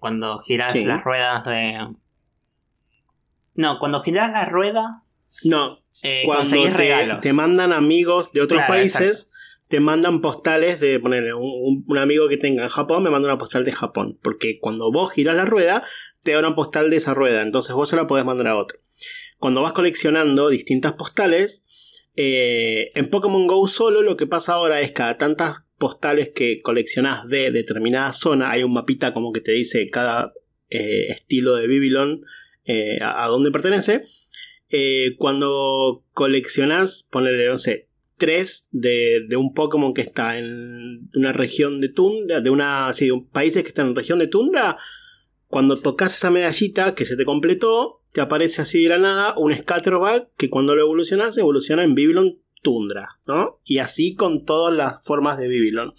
[0.01, 0.85] Cuando giras Sí.
[0.85, 1.95] las ruedas de.
[3.55, 5.05] No, cuando giras la rueda,
[5.45, 7.21] No, eh, cuando conseguís te, regalos.
[7.21, 9.31] te mandan amigos de otros Claro, países,
[9.69, 13.27] te mandan postales de ponerle un, un- un amigo que tenga en Japón, me manda
[13.29, 14.19] una postal de Japón.
[14.23, 15.83] Porque cuando vos girás la rueda,
[16.23, 17.43] te da una postal de esa rueda.
[17.43, 18.79] Entonces vos se la podés mandar a otro.
[19.39, 21.65] Cuando vas coleccionando distintas postales,
[22.17, 27.27] eh, en Pokémon Go solo lo que pasa ahora es cada tantas postales que coleccionás
[27.29, 30.33] de determinada zona, hay un mapita como que te dice cada
[30.71, 32.23] eh, estilo de Babylon
[32.65, 34.03] eh, a, a dónde pertenece.
[34.71, 41.81] Eh, cuando coleccionás, ponerle, no sé, tres de, un Pokémon que está en una región
[41.81, 44.77] de tundra, de una, sí, de un país que está en región de tundra,
[45.47, 49.55] cuando tocas esa medallita que se te completó, te aparece así de la nada un
[49.55, 53.61] Scatterbug que cuando lo evolucionas evoluciona en Babylon Tundra, ¿no?
[53.65, 55.93] Y así con todas las formas de Babylon.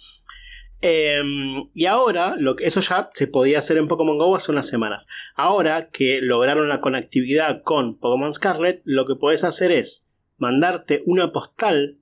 [0.82, 4.66] Em, y ahora, lo que, eso ya se podía hacer en Pokémon Go hace unas
[4.66, 5.08] semanas.
[5.34, 11.32] Ahora que lograron la conectividad con Pokémon Scarlet, lo que puedes hacer es mandarte una
[11.32, 11.98] postal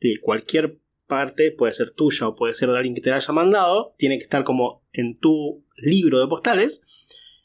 [0.00, 3.32] de cualquier parte, puede ser tuya o puede ser de alguien que te la haya
[3.32, 6.82] mandado, tiene que estar como en tu libro de postales.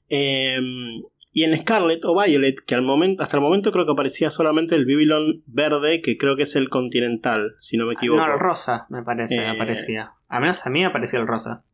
[0.10, 1.02] Em,
[1.38, 4.74] y en Scarlet o Violet, que al momento, hasta el momento creo que aparecía solamente
[4.76, 8.26] el Babylon verde, que creo que es el continental, si no me equivoco.
[8.26, 10.14] No, el rosa, me parece, Eh, aparecía.
[10.30, 11.66] Al menos a mí me parecía el rosa.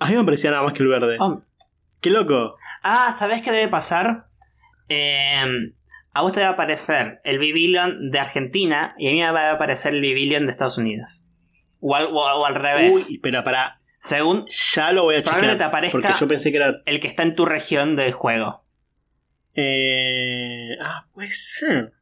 [0.00, 1.16] A mí me parecía nada más que el verde.
[1.18, 1.40] Oh,
[2.00, 2.54] ¡Qué loco!
[2.84, 4.28] Ah, ¿sabés qué debe pasar?
[4.88, 5.42] Eh,
[6.12, 9.50] a vos te va a aparecer el Bibilion de Argentina y a mí me va
[9.50, 11.26] a aparecer el Bibilion de Estados Unidos.
[11.80, 13.06] O al, o- o al revés.
[13.08, 13.76] Uy, espera, para.
[14.06, 14.44] Según
[14.74, 15.70] Ya lo voy a Probablemente checar.
[15.70, 16.78] te aparezca- Porque yo pensé que era.
[16.84, 18.66] el que está en tu región de juego.
[19.54, 21.94] Eh, ah, puede ser.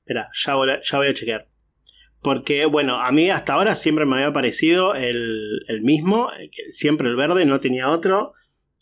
[0.00, 1.48] Espera, ya voy, a, ya voy a chequear.
[2.22, 6.30] Porque, bueno, a mí hasta ahora siempre me había parecido el, el mismo.
[6.38, 8.34] eh, Siempre el verde, no tenía otro.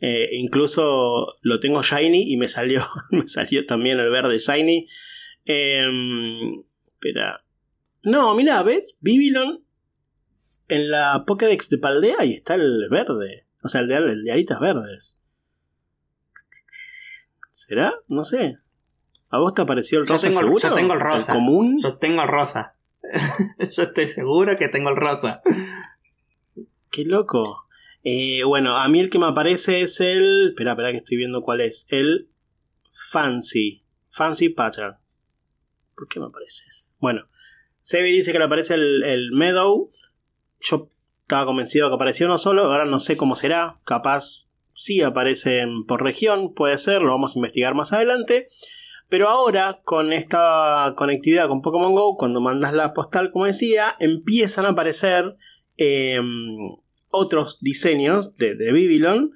[0.02, 4.86] Eh, incluso lo tengo shiny y me salió, me salió también el verde shiny.
[5.46, 7.42] Em, espera.
[8.02, 8.96] No, mira, ¿ves?
[9.00, 9.64] Babylon
[10.68, 13.44] en la Pokédex de Paldea y está el verde.
[13.62, 15.18] O sea, el de, el de aritas verdes.
[17.50, 17.92] ¿Será?
[18.08, 18.58] No sé.
[19.30, 20.62] ¿A vos te apareció el Yo rosa tengo el- seguro?
[20.68, 21.32] yo tengo el rosa.
[21.32, 21.78] común?
[21.82, 22.66] Yo tengo el rosa.
[23.76, 25.40] Yo estoy seguro que tengo el rosa.
[26.90, 27.64] Qué loco.
[28.02, 30.48] Eh, bueno, a mí el que me aparece es el...
[30.50, 31.86] Espera, espera que estoy viendo cuál es.
[31.88, 32.30] El
[33.10, 33.84] Fancy.
[34.08, 34.96] Fancy Pattern.
[35.96, 36.88] ¿Por qué me aparece eso?
[36.98, 37.28] Bueno,
[37.80, 39.90] Sebi dice que le aparece el, el Meadow.
[40.60, 40.90] Yo
[41.22, 42.64] estaba convencido que apareció uno solo.
[42.64, 43.80] Ahora no sé cómo será.
[43.84, 46.54] Capaz sí aparecen por región.
[46.54, 47.02] Puede ser.
[47.02, 48.48] Lo vamos a investigar más adelante.
[49.08, 54.66] Pero ahora, con esta conectividad con Pokémon Go, cuando mandas la postal, como decía, empiezan
[54.66, 55.36] a aparecer
[55.76, 56.56] em,
[57.10, 59.32] otros diseños de, de Babylon.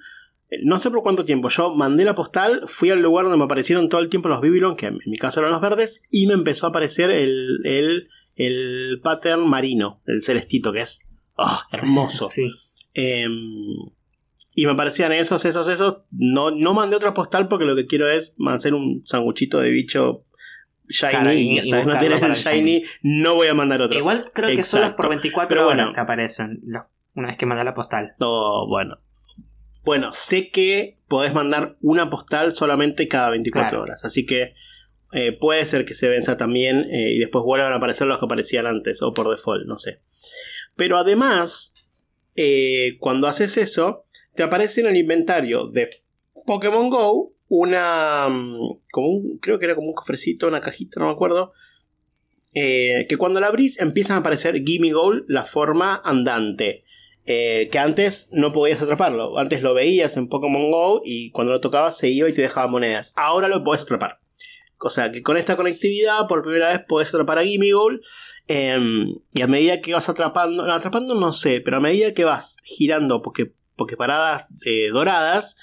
[0.63, 1.47] No sé por cuánto tiempo.
[1.47, 4.75] Yo mandé la postal, fui al lugar donde me aparecieron todo el tiempo los Babylon,
[4.75, 8.99] que en mi caso eran los verdes, y me empezó a aparecer el, el, el
[9.01, 11.07] pattern marino, el celestito, que es
[11.43, 12.27] ah, hermoso.
[12.27, 12.49] Sí.
[12.93, 13.31] Em,
[14.53, 15.97] y me parecían esos, esos, esos.
[16.11, 20.25] No, no mandé otra postal porque lo que quiero es hacer un sanguchito de bicho
[20.89, 21.11] shiny.
[21.11, 22.83] Claro, y- hasta no tienes el shiny, shiny.
[23.03, 23.97] no voy a mandar otro.
[23.97, 24.97] Igual creo que es Exacto.
[24.97, 25.93] por 24 Pero horas bueno.
[25.93, 26.83] que aparecen los-
[27.15, 28.15] una vez que manda la postal.
[28.19, 28.97] No, bueno.
[29.83, 33.83] Bueno, sé que podés mandar una postal solamente cada 24 Claro.
[33.83, 34.03] horas.
[34.05, 34.53] Así que
[35.13, 38.25] eh, puede ser que se venza también eh, y después vuelvan a aparecer los que
[38.25, 39.99] aparecían antes o por default, no sé.
[40.75, 41.73] Pero además,
[42.35, 44.03] eh, cuando haces eso,
[44.35, 45.89] te aparece en el inventario de
[46.45, 48.27] Pokémon Go una.
[48.29, 51.53] mm, Como creo que era como un cofrecito, una cajita, no me acuerdo.
[52.53, 56.83] eh, que cuando la abrís empiezan a aparecer Gimme Goal, la forma andante.
[57.25, 59.37] eh, que antes no podías atraparlo.
[59.37, 62.67] Antes lo veías en Pokémon Go y cuando lo tocabas se iba y te dejaba
[62.67, 63.13] monedas.
[63.15, 64.20] Ahora lo podés atrapar.
[64.83, 67.69] O sea que con esta conectividad por primera vez podés atrapar a Gimme
[68.47, 72.23] em, y a medida que vas atrapando, no, atrapando no sé, pero a medida que
[72.23, 75.57] vas girando porque, porque paradas eh, doradas,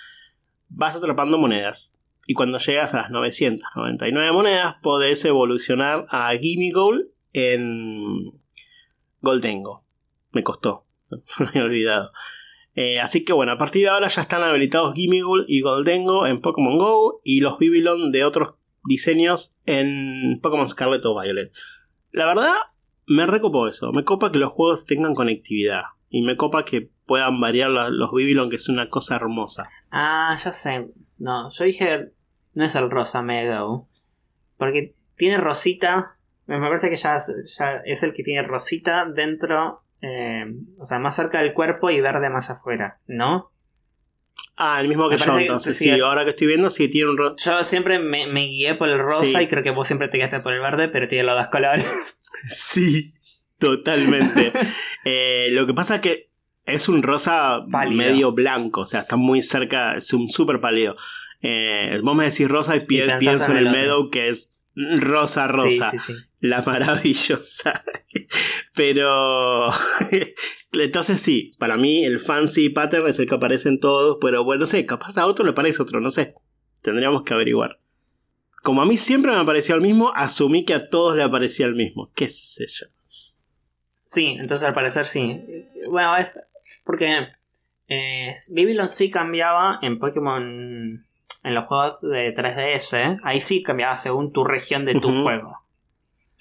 [0.69, 1.97] vas atrapando monedas.
[2.27, 6.71] Y cuando llegas a las 999 monedas, podés evolucionar a Gimme
[7.33, 8.33] en
[9.21, 9.85] Goldengo.
[10.31, 10.87] Me costó,
[11.41, 12.13] me había olvidado.
[12.75, 16.29] Eh, así que bueno, a partir de ahora ya están habilitados Gimme Goal y Goldengo
[16.29, 18.55] en Pokémon Go y los Babylon de otros
[18.89, 21.53] diseños en Pokémon Scarlet o Violet.
[22.11, 22.55] La verdad,
[23.07, 23.93] me recopó eso.
[23.93, 25.83] Me copa que los juegos tengan conectividad.
[26.11, 29.69] Y me copa que puedan variar los Babylon, que es una cosa hermosa.
[29.91, 30.89] Ah, ya sé.
[31.19, 32.13] No, yo dije.
[32.55, 33.87] No es el Rosa Meadow.
[34.57, 36.17] Porque tiene rosita.
[36.47, 37.19] Me parece que ya
[37.85, 39.85] es el que tiene rosita dentro.
[40.01, 40.47] eh,
[40.79, 43.51] o sea, más cerca del cuerpo y verde más afuera, ¿no?
[44.57, 45.77] Ah, el mismo que parece que entonces.
[45.79, 47.17] sí, Sí, ahora que estoy viendo, sí tiene un...
[47.17, 49.37] ro- Yo siempre me, me guié por el rosa Sí.
[49.45, 52.19] y creo que vos siempre te guiaste por el verde, pero tiene los dos colores.
[52.51, 53.15] Sí,
[53.59, 54.53] totalmente.
[55.05, 56.29] Eh, lo que pasa es que
[56.67, 57.97] es un rosa Pálido.
[57.97, 60.97] medio blanco, o sea, está muy cerca, es un súper pálido.
[61.41, 63.73] Eh, vos me decís rosa y, pienso en el el.
[63.73, 64.51] Meadow, que es
[65.01, 65.91] rosa, rosa.
[65.91, 66.19] Sí, sí, sí.
[66.41, 67.75] La maravillosa.
[68.75, 69.71] Pero.
[70.73, 74.61] Entonces sí, para mí el fancy pattern es el que aparece en todos, pero bueno,
[74.61, 76.35] no sé, capaz a otro le parece otro, no sé.
[76.83, 77.81] Tendríamos que averiguar.
[78.63, 81.75] Como a mí siempre me apareció el mismo, asumí que a todos le aparecía el
[81.75, 82.13] mismo.
[82.15, 82.87] ¿Qué sé yo?
[84.05, 85.43] Sí, entonces al parecer sí.
[85.89, 86.39] Bueno, es
[86.85, 87.29] porque
[87.89, 91.07] eh, Babylon sí cambiaba en Pokémon,
[91.45, 95.59] en los juegos de 3DS, ahí sí cambiaba según tu región de tu juego.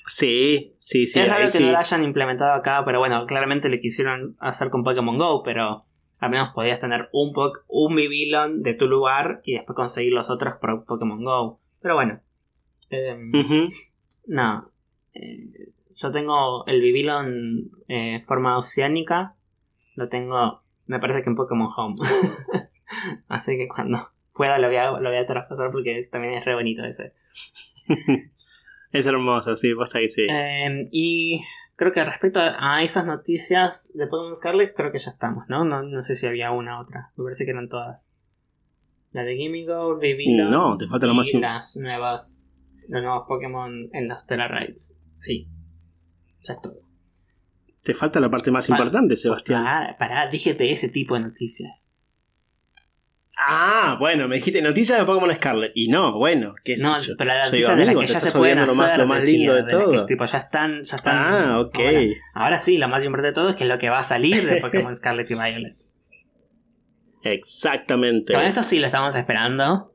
[0.08, 1.20] Sí, sí, sí.
[1.20, 1.64] es raro que sí.
[1.64, 5.82] no lo hayan implementado acá, pero bueno, claramente lo quisieron hacer con Pokémon Go, pero
[6.20, 10.30] al menos podías tener un, po un Babylon de tu lugar y después conseguir los
[10.30, 11.60] otros por Pokémon Go.
[11.82, 12.22] Pero bueno.
[12.90, 13.68] em, Ujú.
[14.28, 14.72] no.
[15.14, 19.36] Eh, yo tengo el Babylon eh, forma oceánica.
[19.96, 21.98] Lo tengo, me parece que en Pokémon Home.
[23.28, 24.00] Así que cuando
[24.38, 27.14] pueda lo voy a, lo voy a traspasar porque también es re bonito ese.
[28.92, 30.28] Es hermoso, sí, basta que sí.
[30.30, 31.44] Eh, y
[31.76, 35.66] creo que respecto a, esas noticias de Pokémon Scarlet, creo que ya estamos, ¿no?
[35.66, 35.84] ¿no?
[35.84, 37.12] No sé si había una otra.
[37.18, 38.14] Me parece que eran todas.
[39.12, 40.50] La de Gimigo, Babylon.
[40.50, 42.48] No, te falta la y más im- las nuevas.
[42.88, 45.00] Los nuevos Pokémon en los Terra Raids.
[45.16, 45.50] Sí.
[46.44, 46.80] Ya es todo.
[47.84, 49.64] Te falta la parte más importante, Sebastián.
[49.66, 51.92] Pará, pará, dije de ese tipo de noticias.
[53.40, 55.72] Ah, bueno, me dijiste noticias de Pokémon Scarlet.
[55.76, 57.14] Y no, bueno, qué sé No, yo.
[57.18, 59.00] pero las noticias de las que ya se pueden olvidando lo más- hacer.
[59.00, 60.06] lo más lindo de que, todo.
[60.08, 61.16] tipo, ya están, ya están.
[61.18, 61.80] Ah, ok.
[61.80, 62.02] Ahora,
[62.34, 64.46] ahora sí, lo más importante de todo es que es lo que va a salir
[64.48, 65.76] de Pokémon Scarlet y Violet.
[67.24, 68.34] Exactamente.
[68.34, 69.94] Con esto sí lo estamos esperando.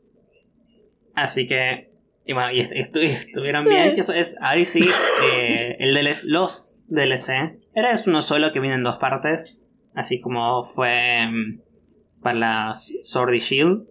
[1.14, 1.90] Así que.
[2.24, 3.94] Y bueno, y est- estu- estuvieron bien.
[3.94, 4.36] Que eso es.
[4.40, 4.88] Ahora sí,
[5.34, 7.58] eh, el DLC los DLC.
[7.74, 9.54] Era es uno solo que viene en dos partes.
[9.94, 11.60] Así como fue mm,
[12.22, 13.88] para la Sword y Shield.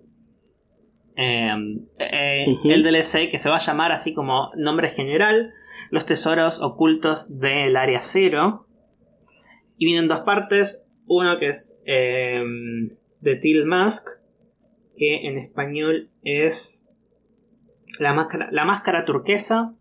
[1.16, 1.52] Eh,
[2.00, 2.70] eh, Ujú.
[2.72, 5.54] El DLC que se va a llamar así como nombre general.
[5.90, 8.66] Los tesoros ocultos del área cero.
[9.78, 10.84] Y vienen dos partes.
[11.08, 12.42] Uno que es eh,
[13.20, 14.08] de Till Mask.
[14.96, 16.88] Que en español es.
[18.00, 19.76] la máscara, la máscara turquesa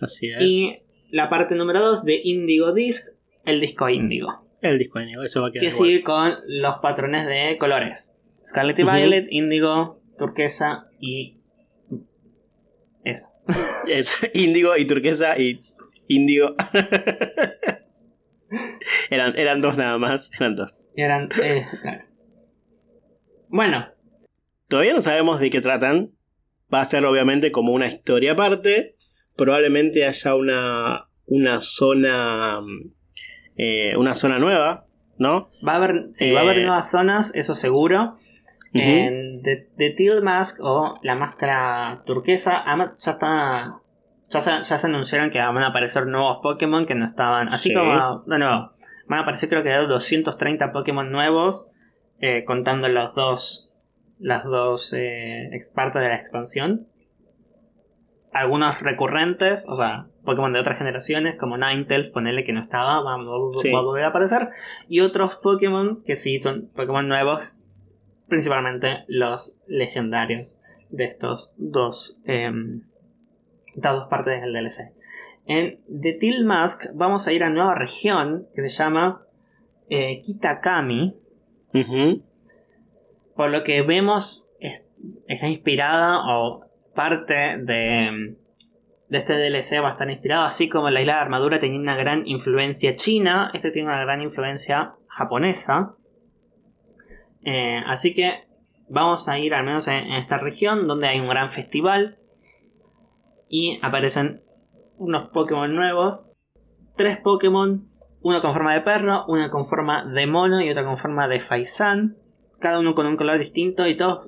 [0.00, 0.42] Así es.
[0.42, 0.78] y
[1.10, 3.08] la parte número 2 de Indigo Disc,
[3.44, 4.43] el disco índigo.
[4.70, 5.88] El disco de eso va a quedar Que igual.
[5.88, 8.16] sigue con los patrones de colores.
[8.44, 8.82] Scarlet y.
[8.84, 11.38] Violet, índigo, turquesa y...
[13.04, 13.28] Eso.
[13.88, 15.60] Es índigo y turquesa y
[16.08, 16.54] índigo.
[19.10, 20.88] eran, eran dos nada más, eran dos.
[20.96, 21.28] Eran...
[21.42, 22.04] eh, claro.
[23.48, 23.86] Bueno,
[24.68, 26.12] Todavía no sabemos de qué tratan.
[26.72, 28.96] Va a ser obviamente como una historia aparte.
[29.36, 32.60] Probablemente haya una, una zona.
[33.56, 34.86] Eh, una zona nueva,
[35.18, 35.48] ¿no?
[35.66, 36.62] va a haber, sí, va a haber Eh.
[36.64, 38.12] nuevas zonas, eso seguro.
[38.74, 38.82] Ujú.
[38.82, 42.64] En The, The Teal Mask o la máscara turquesa,
[42.98, 43.76] ya está.
[44.30, 47.48] Ya se, ya se anunciaron que van a aparecer nuevos Pokémon que no estaban.
[47.48, 47.74] Así Sí.
[47.74, 48.24] como.
[48.26, 48.70] De nuevo,
[49.06, 51.68] van a aparecer creo que 230 Pokémon nuevos.
[52.20, 53.70] eh, contando los dos.
[54.18, 56.88] Las dos eh, partes de la expansión.
[58.32, 63.16] Algunos recurrentes, o sea, Pokémon de otras generaciones, como Ninetales, ponele que no estaba, va,
[63.16, 63.70] va- Sí.
[63.70, 64.48] va a volver a aparecer.
[64.88, 67.58] Y otros Pokémon que sí son Pokémon nuevos,
[68.28, 70.58] principalmente los legendarios
[70.90, 72.82] de estos dos, em,
[73.76, 74.92] estas dos partes del DLC.
[75.46, 79.20] En The Teal Mask vamos a ir a una nueva región que se llama
[79.90, 81.14] eh, Kitakami.
[83.36, 84.86] Por lo que vemos es-
[85.26, 86.64] está inspirada o
[86.94, 88.36] parte de,
[89.08, 91.96] de este DLC va a estar inspirado, así como la isla de armadura tenía una
[91.96, 95.94] gran influencia china, este tiene una gran influencia japonesa.
[97.42, 98.48] Eh, así que
[98.88, 102.18] vamos a ir al menos en, en esta región donde hay un gran festival
[103.48, 104.42] y aparecen
[104.96, 106.30] unos Pokémon nuevos,
[106.96, 107.88] tres Pokémon,
[108.22, 111.40] uno con forma de perro, uno con forma de mono y otro con forma de
[111.40, 112.16] faisán,
[112.60, 114.26] cada uno con un color distinto y todos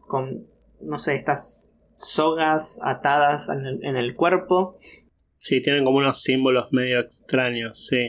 [0.00, 0.48] con,
[0.80, 4.74] no sé, estas sogas atadas en el, en el cuerpo.
[5.38, 8.06] Sí, tienen como unos símbolos medio extraños, sí.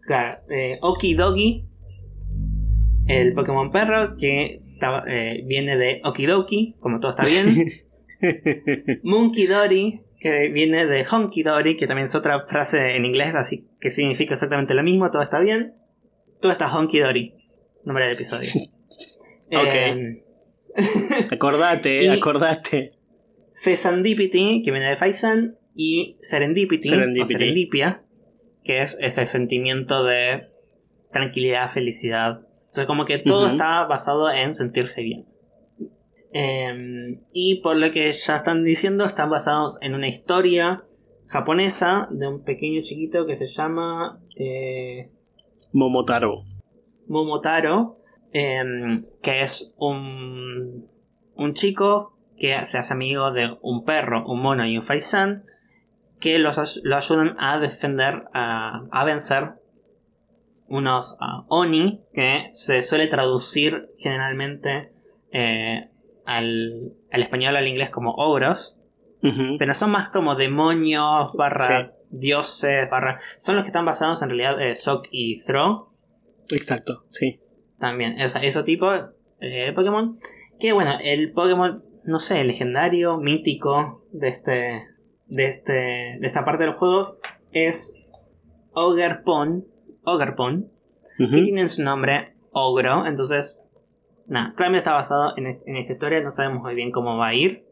[0.00, 1.66] Claro, eh, Okidogi,
[3.08, 4.62] el Pokémon perro que
[5.08, 7.70] eh, viene de Okidoki, como todo está bien.
[9.02, 13.68] Monkey Dory, que viene de Honky Dory, que también es otra frase en inglés, así
[13.80, 15.74] que significa exactamente lo mismo, todo está bien.
[16.40, 17.34] Todo está Honky Dory,
[17.84, 18.50] nombre del episodio.
[19.48, 19.74] Ok.
[19.74, 20.24] Eh,
[21.30, 22.95] acordate, Y- acordate.
[23.56, 27.22] Fesandipity, que viene de Faisan, y Serendipity, Serendipity.
[27.22, 28.04] o Serendipia,
[28.64, 30.48] que es ese sentimiento de
[31.10, 32.42] tranquilidad, felicidad.
[32.50, 35.26] Entonces, como que todo está basado en sentirse bien.
[36.32, 40.84] Eh, y por lo que ya están diciendo, están basados en una historia
[41.26, 45.10] japonesa de un pequeño chiquito que se llama eh,
[45.72, 46.44] Momotaro.
[47.08, 47.98] Momotaro,
[48.32, 50.88] em, que es un,
[51.36, 55.44] un chico que se hace amigo de un perro, un mono y un faisán,
[56.20, 59.54] que los, lo ayudan a defender, a, a vencer
[60.68, 64.90] unos ah, Oni, que se suele traducir generalmente
[65.32, 65.90] eh,
[66.24, 68.76] al, al español o al inglés como ogros,
[69.58, 73.18] pero son más como demonios, barra dioses, barra...
[73.38, 75.90] Son los que están basados en realidad en Sok y Throw,
[76.50, 77.40] Exacto, sí.
[77.78, 80.14] también, o sea, ese tipo eh, de Pokémon.
[80.60, 84.86] Que bueno, el Pokémon, no sé, legendario, mítico de este.
[85.26, 85.72] de este.
[85.72, 87.18] de esta parte de los juegos
[87.52, 87.94] es
[88.72, 89.66] Ogerpon.
[90.04, 90.70] Ogerpon.
[91.18, 91.30] Ujú.
[91.30, 93.06] Que tiene en su nombre Ogro.
[93.06, 93.60] Entonces.
[94.28, 96.20] Nada, claramente está basado en, est- en esta historia.
[96.20, 97.64] No sabemos muy bien cómo va a ir.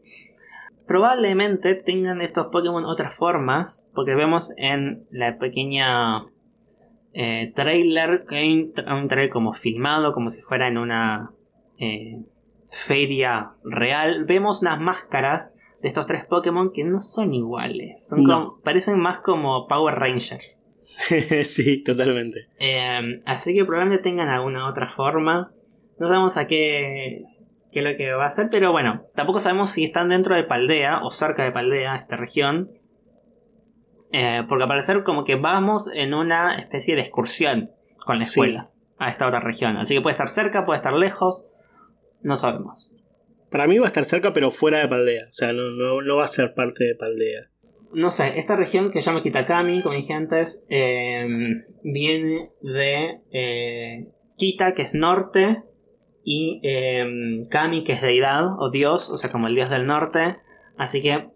[0.87, 3.87] Probablemente tengan estos Pokémon otras formas.
[3.93, 6.25] Porque vemos en la pequeña
[7.13, 11.31] eh, trailer, que hay un trailer como filmado, como si fuera en una
[11.77, 12.23] eh,
[12.65, 14.25] feria real.
[14.25, 18.07] Vemos unas máscaras de estos tres Pokémon que no son iguales.
[18.07, 18.33] Son No.
[18.33, 20.61] como- parecen más como Power Rangers.
[21.43, 22.47] sí, totalmente.
[22.59, 25.51] Eh, así que probablemente tengan alguna otra forma.
[25.99, 27.19] No sabemos a qué,
[27.71, 30.43] qué es lo que va a hacer, pero bueno, tampoco sabemos si están dentro de
[30.43, 32.71] Paldea o cerca de Paldea, esta región.
[34.11, 37.71] Eh, porque al parecer como que vamos en una especie de excursión
[38.05, 38.29] con la Sí.
[38.39, 39.77] escuela a esta otra región.
[39.77, 41.45] Así que puede estar cerca, puede estar lejos.
[42.23, 42.91] No sabemos.
[43.49, 45.27] Para mí va a estar cerca, pero fuera de Paldea.
[45.29, 47.51] O sea, no, no, no va a ser parte de Paldea.
[47.93, 51.27] No sé, esta región que se llama Kitakami, como dije antes, eh,
[51.83, 55.63] viene de eh, Kita, que es norte,
[56.25, 60.39] y eh, Kami, que es deidad o dios, o sea, como el dios del norte.
[60.75, 61.29] Así que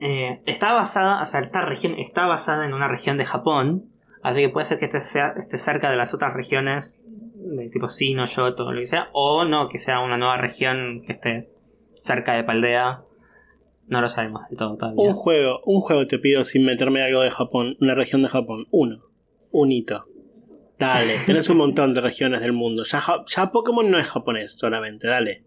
[0.00, 4.40] eh, está basada, o sea, esta región está basada en una región de Japón, así
[4.40, 7.02] que puede ser que este sea, esté cerca de las otras regiones
[7.54, 11.12] de tipo Sino, Yoto, lo que sea, o no, que sea una nueva región que
[11.12, 11.50] esté
[11.94, 13.02] cerca de Paldea.
[13.88, 15.12] No lo sabemos de todo Un todavía.
[15.14, 18.66] juego, un juego te pido sin meterme algo de Japón, una región de Japón.
[18.70, 19.04] Uno.
[19.52, 20.06] Un hito.
[20.78, 22.84] Dale, tenés un montón de regiones del mundo.
[22.84, 25.44] Ya, Pokémon no es japonés solamente, dale.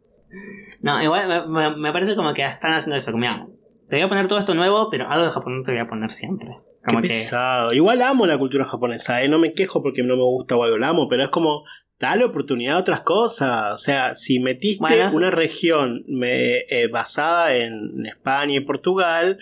[0.82, 3.12] No, igual me, parece como que están haciendo eso.
[3.12, 3.48] Como, mira,
[3.90, 5.88] te voy a poner todo esto nuevo, pero algo de Japón no te voy a
[5.88, 6.60] poner siempre.
[6.86, 7.14] Como Qué que.
[7.14, 7.74] pesado.
[7.74, 9.28] Igual amo la cultura japonesa, ¿eh?
[9.28, 11.64] no me quejo porque no me gusta o algo, la amo, pero es como,
[12.00, 13.74] dale oportunidad a otras cosas.
[13.74, 19.38] O sea, si metiste Bueno, una región me- eh, basada en España y Portugal,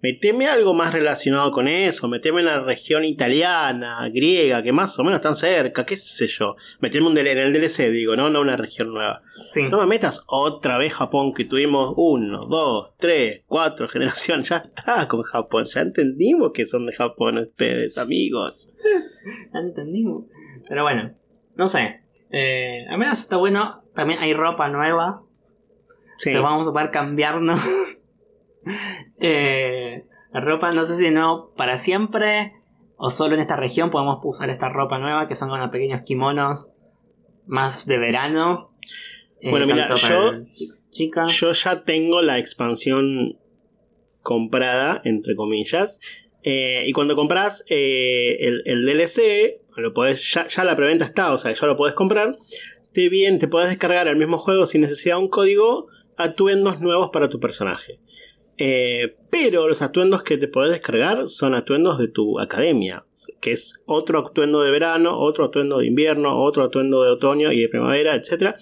[0.00, 5.02] meteme algo más relacionado con eso, meteme en la región italiana, griega, que más o
[5.02, 6.54] menos están cerca, qué sé yo.
[6.80, 8.30] Meteme un en el DLC, digo, ¿no?
[8.30, 9.22] No una región nueva.
[9.46, 9.64] Sí.
[9.68, 14.48] No me metas otra vez Japón que tuvimos uno, dos, tres, cuatro generaciones.
[14.50, 15.64] Ya está con Japón.
[15.66, 18.70] Ya entendimos que son de Japón ustedes, amigos.
[19.52, 20.26] Entendimos.
[20.68, 21.14] Pero bueno,
[21.58, 22.00] no sé.
[22.30, 23.82] Eh, al menos está bueno.
[23.94, 25.24] También hay ropa nueva.
[26.18, 26.30] Sí.
[26.30, 27.60] Entonces vamos a poder cambiarnos.
[29.20, 32.52] Eh, la ropa, no sé si no para siempre.
[32.96, 35.26] O solo en esta región podemos usar esta ropa nueva.
[35.26, 36.70] Que son unos pequeños kimonos.
[37.46, 38.76] Más de verano.
[39.40, 40.44] Eh, Bueno, mira, yo-
[40.90, 41.26] chica.
[41.28, 43.38] Yo ya tengo la expansión
[44.22, 46.00] comprada, entre comillas.
[46.42, 51.52] Eh, y cuando compras eh, el, el DLC, lo ya, la preventa está, o sea,
[51.52, 52.36] ya lo podés comprar.
[52.92, 57.10] Te bien, te podés descargar el mismo juego sin necesidad de un código, atuendos nuevos
[57.12, 58.00] para tu personaje.
[58.60, 63.06] Eh, pero los atuendos que te podés descargar son atuendos de tu academia,
[63.40, 67.60] que es otro atuendo de verano, otro atuendo de invierno, otro atuendo de otoño y
[67.60, 68.56] de primavera, etc.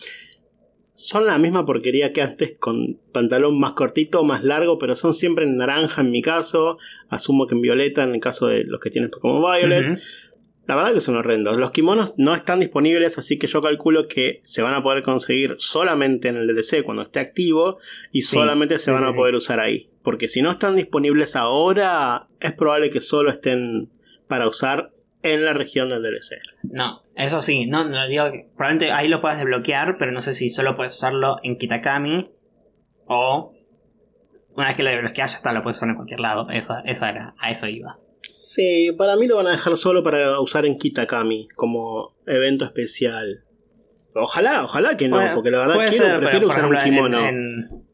[0.95, 5.47] Son la misma porquería que antes, con pantalón más cortito, más largo, pero son siempre
[5.47, 6.77] en naranja en mi caso,
[7.09, 9.99] asumo que en violeta en el caso de los que tienen Pokémon Violet.
[10.67, 11.57] La verdad que son horrendos.
[11.57, 15.55] Los kimonos no están disponibles, así que yo calculo que se van a poder conseguir
[15.59, 17.79] solamente en el DLC cuando esté activo
[18.11, 19.17] y Sí, solamente se sí, van a sí.
[19.17, 19.91] poder usar ahí.
[20.03, 23.91] Porque si no están disponibles ahora, es probable que solo estén
[24.29, 24.93] para usar
[25.23, 26.37] en la región del DLC.
[26.65, 30.35] No, eso sí, no, no digo que probablemente ahí lo puedas desbloquear, pero no sé
[30.35, 32.31] si solo puedes usarlo en Kitakami
[33.07, 33.53] o
[34.57, 36.49] una vez que lo desbloqueas ya está, lo puedes usar en cualquier lado.
[36.51, 37.99] Eso, eso era, a eso iba.
[38.29, 43.45] Sí, para mí lo van a dejar solo para usar en Kitakami como evento especial.
[44.15, 47.29] Ojalá, ojalá que no, porque la verdad quiero, ser, prefiero usar un ejemplo, en- kimono.
[47.29, 47.87] En,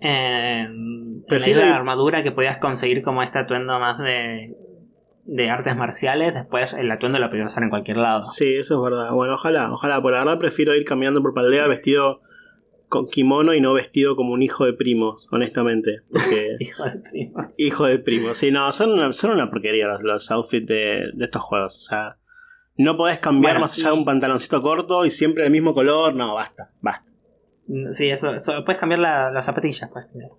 [0.00, 4.56] en, en Prefiero la ir- armadura que podías conseguir como este atuendo más de,
[5.24, 8.22] de artes marciales, después el atuendo lo podías usar en cualquier lado.
[8.22, 9.10] Sí, eso es verdad.
[9.12, 10.00] Bueno, ojalá, ojalá.
[10.00, 12.20] Por la verdad prefiero ir caminando por Paldea vestido
[12.90, 16.02] con kimono y no vestido como un hijo de primos, honestamente.
[16.12, 17.60] Porque Hijo de primos.
[17.60, 18.36] hijo de primos.
[18.36, 21.76] Sí, no, son una, son una porquería los, los outfits de, de estos juegos.
[21.76, 22.18] O sea,
[22.76, 26.14] no podés cambiar Bueno, más allá de un pantaloncito corto y siempre el mismo color.
[26.14, 27.10] No, basta, basta.
[27.90, 29.88] Sí, eso, eso puedes cambiar la- las zapatillas.
[29.90, 30.32] Puedes cambiar.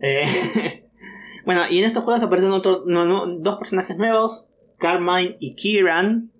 [0.00, 0.24] Eh,
[1.44, 6.30] bueno, y en estos juegos aparecen otro- no- no- dos personajes nuevos, Carmine y Kieran,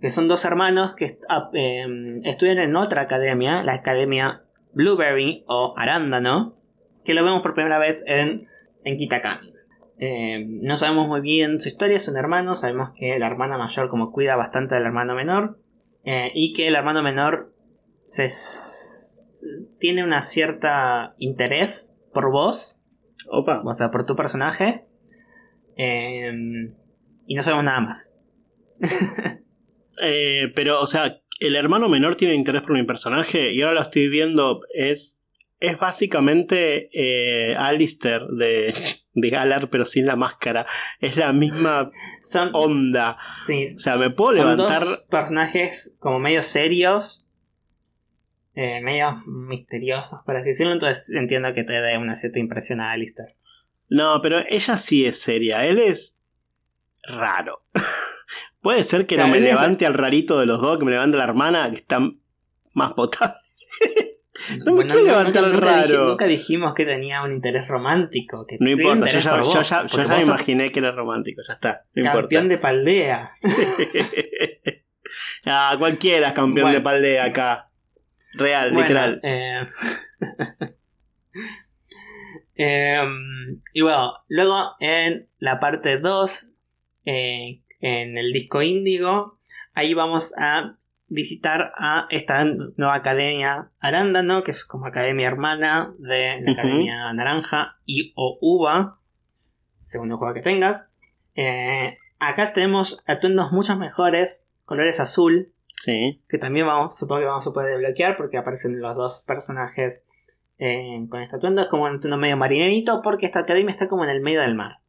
[0.00, 1.86] que son dos hermanos que est- ah, eh,
[2.24, 6.56] estudian en otra academia, la academia Blueberry o Arándano,
[7.04, 8.48] que lo vemos por primera vez en,
[8.84, 9.52] en Kitakami.
[9.98, 14.12] Eh, no sabemos muy bien su historia, son hermanos, sabemos que la hermana mayor como
[14.12, 15.58] cuida bastante del hermano menor,
[16.04, 17.54] eh, y que el hermano menor
[18.04, 19.24] se, se-
[19.78, 22.78] tiene una cierta interés por vos,
[23.28, 23.62] Opa.
[23.64, 24.86] o sea, por tu personaje,
[25.76, 26.32] eh,
[27.26, 28.14] y no sabemos nada más.
[30.54, 34.08] Pero, o sea, el hermano menor tiene interés por mi personaje y ahora lo estoy
[34.08, 34.60] viendo.
[34.74, 35.20] Es,
[35.58, 38.74] es básicamente eh, Alistair de,
[39.14, 40.66] de Galar, pero sin la máscara.
[41.00, 41.90] Es la misma
[42.22, 43.18] Son, onda.
[43.38, 44.80] sí, O sea, me puedo son levantar.
[44.84, 47.26] dos personajes como medio serios,
[48.54, 52.92] eh, medio misteriosos, por así decirlo, entonces entiendo que te dé una cierta impresión a
[52.92, 53.28] Alistair.
[53.88, 55.66] No, pero ella sí es seria.
[55.66, 56.16] Él es
[57.02, 57.64] raro.
[58.62, 61.24] Puede ser que no me levante al rarito de los dos, que me levante la
[61.24, 61.98] hermana, que está
[62.74, 63.34] más potable.
[64.64, 65.86] No me quiero levantar nunca, raro.
[65.86, 68.46] dij- nunca dijimos que tenía un interés romántico.
[68.48, 70.78] Que No importa, yo ya, yo vos, ya, yo porque ya vos sos imaginé que
[70.80, 71.84] era romántico, ya está.
[71.94, 72.48] No campeón importa.
[72.48, 73.22] de paldea.
[75.44, 76.78] ah, cualquiera es campeón Bueno.
[76.78, 77.70] de paldea acá.
[78.32, 79.20] Real, Bueno, literal.
[79.24, 79.66] eh,
[82.54, 86.52] em, y bueno, luego en la parte 2,
[87.04, 89.38] eh, en el disco índigo,
[89.74, 90.76] ahí vamos a
[91.08, 97.78] visitar a esta nueva academia Arándano, que es como academia hermana de la academia Naranja
[97.84, 98.98] y o Uva,
[99.84, 100.90] según el juego que tengas.
[101.34, 106.22] Eh, acá tenemos atuendos mucho mejores, colores azul, Sí.
[106.28, 110.04] que también vamos, supongo que vamos a poder desbloquear porque aparecen los dos personajes
[110.58, 111.62] eh, con este atuendo.
[111.62, 114.54] Es como un atuendo medio marinerito porque esta academia está como en el medio del
[114.54, 114.80] mar.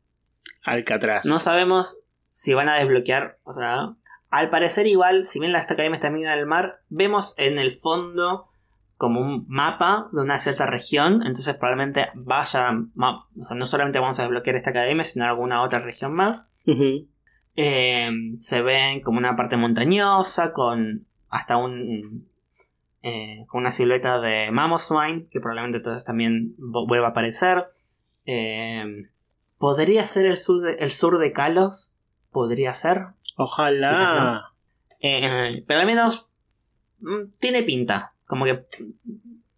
[0.64, 1.26] Alcatraz.
[1.26, 3.93] No sabemos si van a desbloquear, o sea,
[4.32, 8.45] al parecer igual, si bien esta academia está en del mar, vemos en el fondo
[8.97, 14.17] como un mapa de una cierta región, entonces probablemente vaya, o sea, no solamente vamos
[14.17, 16.49] a desbloquear esta academia, sino alguna otra región más.
[17.55, 18.09] Eh,
[18.39, 22.29] se ven como una parte montañosa con hasta un
[23.03, 27.67] eh, con una silueta de Mamoswine que probablemente entonces también vuelva a aparecer
[28.25, 29.09] Eh,
[29.57, 31.95] podría ser el sur de, el sur de Kalos
[32.32, 33.07] podría ser
[33.38, 33.91] Ojalá.
[33.91, 34.41] No.
[34.99, 36.27] Eh, pero al menos
[36.99, 38.65] mm, tiene pinta como que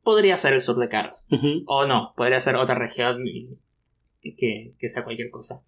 [0.03, 0.87] podría ser el sur de
[1.31, 1.63] Ujú.
[1.67, 3.23] o no, podría ser otra región
[4.21, 5.61] que, que sea cualquier cosa.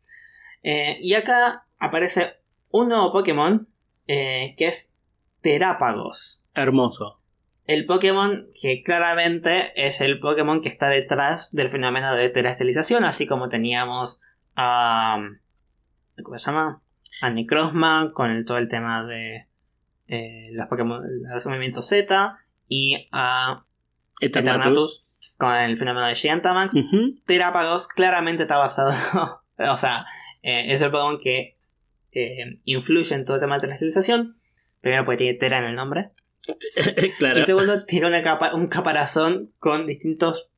[0.64, 2.38] Eh, y acá aparece
[2.72, 3.68] un nuevo Pokémon
[4.08, 4.96] eh, que es
[5.42, 6.44] Terápagos.
[6.56, 7.18] Hermoso.
[7.68, 13.28] El Pokémon que claramente es el Pokémon que está detrás del fenómeno de terastelización, así
[13.28, 14.22] como teníamos
[14.56, 15.20] a.
[16.24, 16.82] ¿Cómo se llama?
[17.22, 19.48] A Necrozma con el- todo el tema de
[20.08, 21.02] eh, los Pokémon,
[21.34, 22.38] los movimientos Z,
[22.68, 23.66] y a
[24.22, 24.62] Eternatus.
[24.62, 25.06] Eternatus
[25.38, 26.76] con el fenómeno de Gigantamax.
[26.76, 27.20] Ujú.
[27.26, 28.92] Terápagos claramente está basado.
[29.58, 30.06] o sea,
[30.44, 31.58] eh, es el Pokémon que
[32.12, 34.36] eh, influye en todo el tema de terastelización.
[34.82, 36.12] Primero porque tiene Tera en el nombre.
[37.18, 37.40] claro.
[37.40, 40.50] Y segundo, tiene una capa- un caparazón con distintos.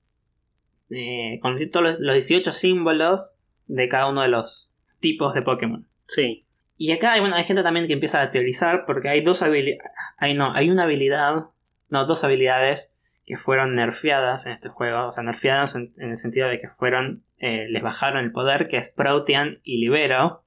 [0.89, 3.37] eh, con todos los, los 18 símbolos
[3.67, 5.87] de cada uno de los tipos de Pokémon.
[6.07, 6.45] Sí.
[6.77, 9.83] Y acá hay, bueno, hay gente también que empieza a teorizar porque hay dos habilidades.
[10.17, 11.47] Hay, no, hay una habilidad.
[11.89, 12.93] No, dos habilidades
[13.25, 15.05] que fueron nerfeadas en este juego.
[15.05, 17.23] O sea, nerfeadas en, en el sentido de que fueron.
[17.39, 20.43] eh, les bajaron el poder, que es Protean y Libero.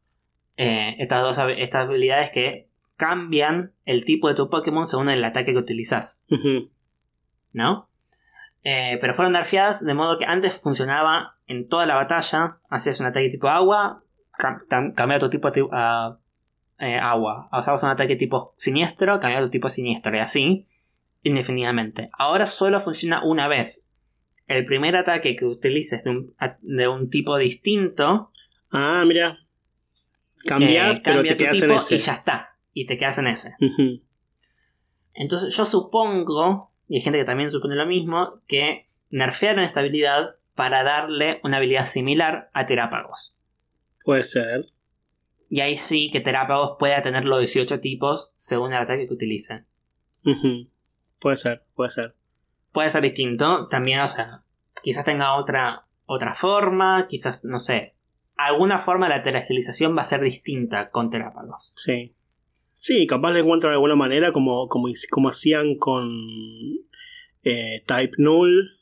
[0.56, 5.52] Eh, estas dos estas habilidades que cambian el tipo de tu Pokémon según el ataque
[5.52, 6.24] que utilizas.
[7.52, 7.88] ¿no?
[8.62, 12.58] Eh, pero fueron nerfeadas de modo que antes funcionaba en toda la batalla.
[12.68, 14.04] Hacías un ataque tipo agua,
[14.38, 16.18] cam- tam- cambiaba tu tipo a, ti- a,
[16.80, 17.48] eh, agua.
[17.52, 20.64] Usabas un ataque tipo siniestro, cambiaba tu tipo siniestro y así
[21.22, 22.08] indefinidamente.
[22.18, 23.88] Ahora solo funciona una vez.
[24.46, 28.30] El primer ataque que utilices de un, a- de un tipo distinto,
[28.72, 29.38] Ah, mira.
[30.46, 31.94] Cambias, eh, pero cambia te tu quedas tipo en ese.
[31.96, 32.56] y ya está.
[32.72, 33.54] Y te quedas en ese.
[35.14, 40.36] Entonces yo supongo, y hay gente que también supone lo mismo, que nerfearon esta habilidad
[40.54, 43.36] para darle una habilidad similar a Terápagos.
[44.04, 44.64] Puede ser.
[45.50, 49.64] Y ahí sí que Terápagos pueda tener los 18 tipos según el ataque que utilice.
[50.24, 50.70] Ujú.
[51.18, 52.14] Puede ser, puede ser.
[52.72, 54.44] Puede ser distinto, también, o sea,
[54.82, 57.96] quizás tenga otra, otra forma, quizás, no sé,
[58.36, 61.72] alguna forma la terastilización va a ser distinta con Terápagos.
[61.76, 62.14] Sí.
[62.74, 66.10] Sí, capaz le encuentran alguna manera como, como, como hacían con
[67.42, 68.78] eh, Type Null,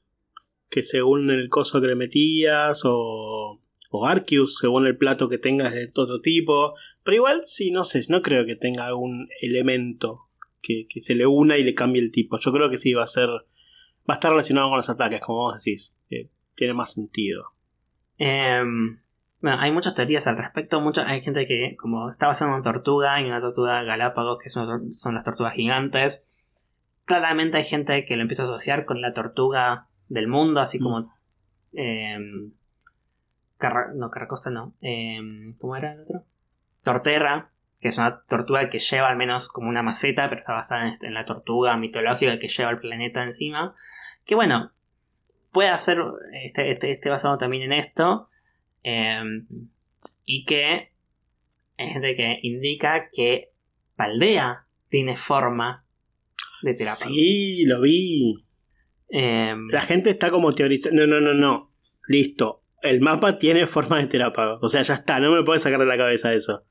[0.68, 3.60] que según el coso que le metías, o,
[3.91, 6.74] o Arceus, según el plato que tengas de otro tipo.
[7.03, 10.28] Pero igual, sí, no sé, no creo que tenga algún elemento
[10.61, 12.39] que, que se le una y le cambie el tipo.
[12.39, 13.28] Yo creo que sí va a ser.
[13.28, 15.99] Va a estar relacionado con los ataques, como vos decís.
[16.11, 17.53] Eh, tiene más sentido.
[18.18, 19.01] Em,
[19.41, 20.80] bueno, hay muchas teorías al respecto.
[20.80, 24.51] Mucho, hay gente que, como está basada en una tortuga y una tortuga galápagos, que
[24.51, 26.70] son, son las tortugas gigantes.
[27.05, 31.12] Claramente hay gente que lo empieza a asociar con la tortuga del mundo, así como.
[31.72, 32.53] em,
[33.59, 34.74] Carra- no, Carracosta no.
[34.80, 36.24] em, ¿Cómo era el otro?
[36.82, 37.50] Torterra,
[37.80, 41.14] que es una tortuga que lleva al menos como una maceta, pero está basada en,
[41.14, 43.74] la tortuga mitológica que lleva el planeta encima.
[44.24, 44.72] Que bueno,
[45.52, 46.00] puede hacer
[46.32, 48.28] este, este, este basado también en esto.
[48.84, 49.20] eh,
[50.24, 50.92] y que
[51.78, 53.52] hay gente que indica que
[53.96, 55.84] Paldea tiene forma
[56.62, 57.06] de terapia.
[57.06, 58.44] Sí, lo vi.
[59.11, 61.06] Eh, La gente está como teorizando.
[61.06, 61.72] No, no, no, no.
[62.09, 62.57] Listo.
[62.83, 64.59] El mapa tiene forma de terápago.
[64.62, 65.18] O sea, ya está.
[65.20, 66.64] No me puedes sacar de la cabeza eso.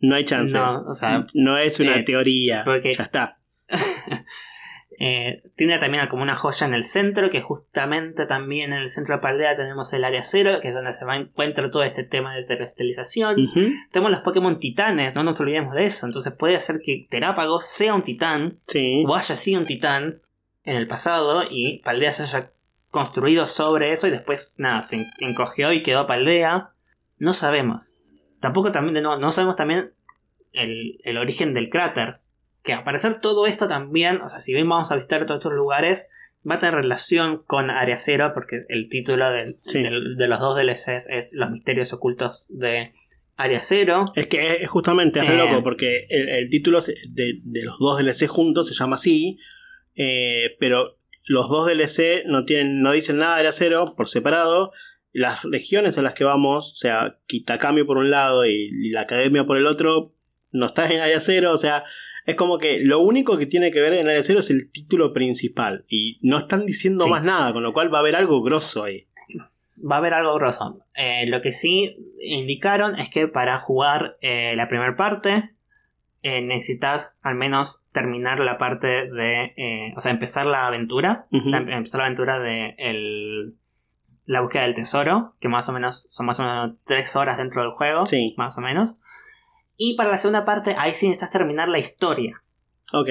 [0.00, 0.54] No hay chance.
[0.56, 2.62] no, o sea, No es una eh, teoría.
[2.64, 3.38] porque- Ya está.
[4.98, 9.14] eh, tiene también como una joya en el centro, que justamente también en el centro
[9.16, 12.04] de Paldea tenemos el área cero, que es donde se va a encuentra todo este
[12.04, 13.36] tema de terrestrialización.
[13.90, 16.06] Tenemos los Pokémon titanes, no nos olvidemos de eso.
[16.06, 19.04] Entonces puede ser que Terápago sea un titán, Sí.
[19.06, 20.22] o haya sido un titán
[20.64, 22.52] en el pasado, y Paldea se haya
[22.94, 26.70] construido sobre eso y después, nada, se en- encogió y quedó Paldea.
[27.18, 27.96] No sabemos.
[28.40, 29.92] Tampoco también, no, no sabemos también
[30.52, 32.20] el, el origen del cráter.
[32.62, 35.52] Que al parecer todo esto también, o sea, si bien vamos a visitar todos estos
[35.54, 36.08] lugares,
[36.48, 39.82] va a tener relación con Área Cero, porque el título del- Sí.
[39.82, 42.90] del- de los dos DLCs es Los misterios ocultos de
[43.36, 44.04] Área Cero.
[44.14, 45.36] Es que es justamente es Eh.
[45.36, 49.36] loco porque el, el título de, de los dos DLC juntos se llama así,
[49.96, 54.72] eh, pero los dos DLC no, tienen, no dicen nada del acero por separado.
[55.12, 59.02] Las regiones a las que vamos, o sea, Kitakami por un lado y, y la
[59.02, 60.12] academia por el otro,
[60.50, 61.84] no está en área cero, o sea,
[62.26, 65.12] es como que lo único que tiene que ver en área cero es el título
[65.12, 65.84] principal.
[65.88, 67.10] Y no están diciendo Sí.
[67.10, 69.06] más nada, con lo cual va a haber algo grosso ahí.
[69.78, 70.80] Va a haber algo grosso.
[70.96, 75.53] Eh, lo que sí indicaron es que para jugar eh, la primera parte
[76.24, 79.54] eh, necesitas al menos terminar la parte de...
[79.56, 81.26] eh, o sea, empezar la aventura.
[81.30, 83.56] La- empezar la aventura de el-
[84.24, 87.60] la búsqueda del tesoro, que más o menos son más o menos tres horas dentro
[87.62, 88.06] del juego.
[88.06, 88.34] Sí.
[88.38, 88.98] Más o menos.
[89.76, 92.42] Y para la segunda parte, ahí sí necesitas terminar la historia
[92.92, 93.08] Ok.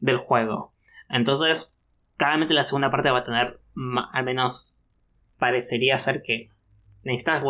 [0.00, 0.74] del juego.
[1.08, 1.84] Entonces,
[2.16, 3.60] claramente la segunda parte va a tener,
[4.12, 4.76] al menos
[5.38, 6.50] parecería ser que
[7.04, 7.42] necesitas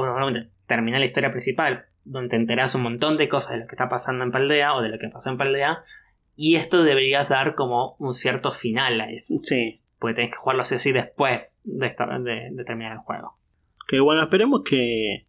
[0.67, 3.89] terminar la historia principal, donde te enterás un montón de cosas de lo que está
[3.89, 5.81] pasando en Paldea o de lo que pasó en Paldea,
[6.37, 9.81] y esto deberías dar como un cierto final a eso, Sí.
[9.99, 13.39] porque tenés que jugarlo sí o sí después de- de terminar el juego.
[13.87, 15.27] Que bueno, esperemos que,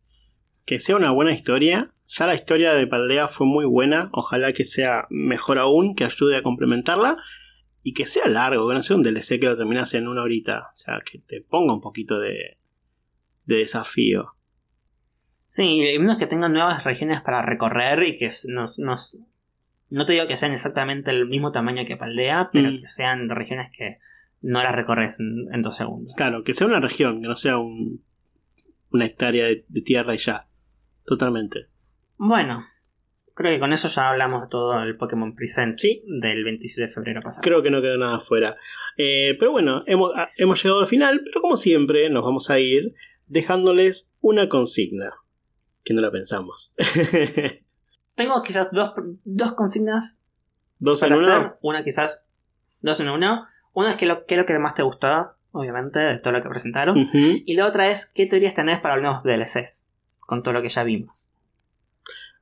[0.65, 1.91] que sea una buena historia.
[2.07, 4.09] Ya la historia de Paldea fue muy buena.
[4.13, 7.17] Ojalá que sea mejor aún, que ayude a complementarla.
[7.83, 10.69] Y que sea largo, que no sea un DLC que lo terminas en una horita.
[10.71, 12.57] O sea, que te ponga un poquito de,
[13.45, 14.35] de desafío.
[15.53, 19.17] Sí, y menos que tengan nuevas regiones para recorrer y que nos, nos-
[19.89, 22.75] no te digo que sean exactamente el mismo tamaño que Paldea, pero Mm.
[22.77, 23.97] que sean regiones que
[24.41, 26.13] no las recorres en, en dos segundos.
[26.15, 28.01] Claro, que sea una región, que no sea un,
[28.91, 30.47] una hectárea de, de tierra y ya.
[31.05, 31.67] Totalmente.
[32.15, 32.63] Bueno,
[33.33, 35.99] creo que con eso ya hablamos de todo el Pokémon Presents Sí.
[36.21, 37.41] del 27 de febrero pasado.
[37.43, 38.55] Creo que no quedó nada afuera.
[38.95, 42.57] Eh, pero bueno, hemos, ah, hemos llegado al final, pero como siempre nos vamos a
[42.57, 42.93] ir
[43.27, 45.11] dejándoles una consigna.
[45.83, 46.73] Que no la pensamos.
[48.15, 50.19] Tengo quizás dos, dos consignas
[50.79, 51.31] Dos en para uno.
[51.33, 51.57] hacer.
[51.61, 52.25] Una quizás
[52.81, 53.45] dos en uno.
[53.73, 56.41] Una es que lo, qué es lo que más te gustó, obviamente, de todo lo
[56.41, 57.05] que presentaron.
[57.13, 59.87] Y la otra es qué teorías tenés para los nuevos DLCs,
[60.19, 61.29] con todo lo que ya vimos.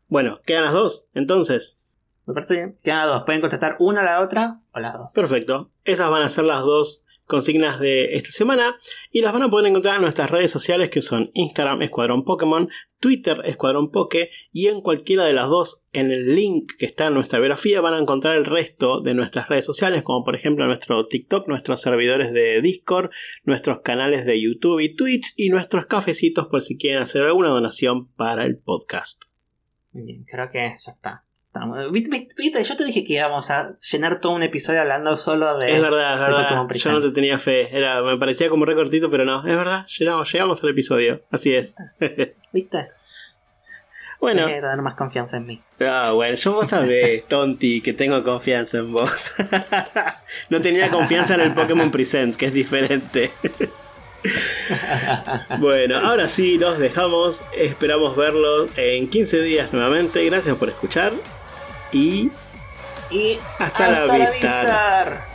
[0.07, 1.05] Bueno, quedan las dos.
[1.13, 1.77] Entonces,
[2.25, 2.79] Me parece bien.
[2.83, 3.23] Quedan las dos.
[3.23, 5.13] Pueden contestar una a la otra o las dos.
[5.13, 5.69] perfecto.
[5.83, 8.75] Esas van a ser las dos consignas de esta semana
[9.11, 12.69] y las van a poder encontrar en nuestras redes sociales que son Instagram Escuadrón Pokémon,
[12.99, 17.13] Twitter Escuadrón Poke y en cualquiera de las dos en el link que está en
[17.13, 21.07] nuestra biografía van a encontrar el resto de nuestras redes sociales como por ejemplo nuestro
[21.07, 23.11] TikTok, nuestros servidores de Discord,
[23.43, 28.07] nuestros canales de YouTube y Twitch y nuestros cafecitos por si quieren hacer alguna donación
[28.13, 29.25] para el podcast.
[29.91, 31.28] Muy bien, creo que ya está.
[31.91, 32.63] ¿Viste?
[32.63, 35.75] Yo te dije que íbamos a llenar todo un episodio hablando solo de.
[35.75, 36.67] Es verdad, es verdad.
[36.75, 37.75] Yo no te tenía fe.
[37.75, 39.39] Era, me parecía como recortito, pero no.
[39.39, 41.23] Es verdad, llegamos, llegamos al episodio.
[41.31, 41.75] Así es.
[42.53, 42.91] ¿Viste?
[44.21, 45.61] bueno, Dejé de tener más confianza en mí.
[45.79, 49.33] ah, bueno, yo vos sabés, Tonti, que tengo confianza en vos.
[50.51, 53.31] no tenía confianza en el Pokémon Presents, que es diferente.
[55.59, 57.41] bueno, ahora sí, los dejamos.
[57.57, 60.23] Esperamos verlos en 15 días nuevamente.
[60.25, 61.11] Gracias por escuchar.
[61.91, 62.31] Y
[63.09, 64.31] Y Hasta la vista.
[64.33, 65.28] vista.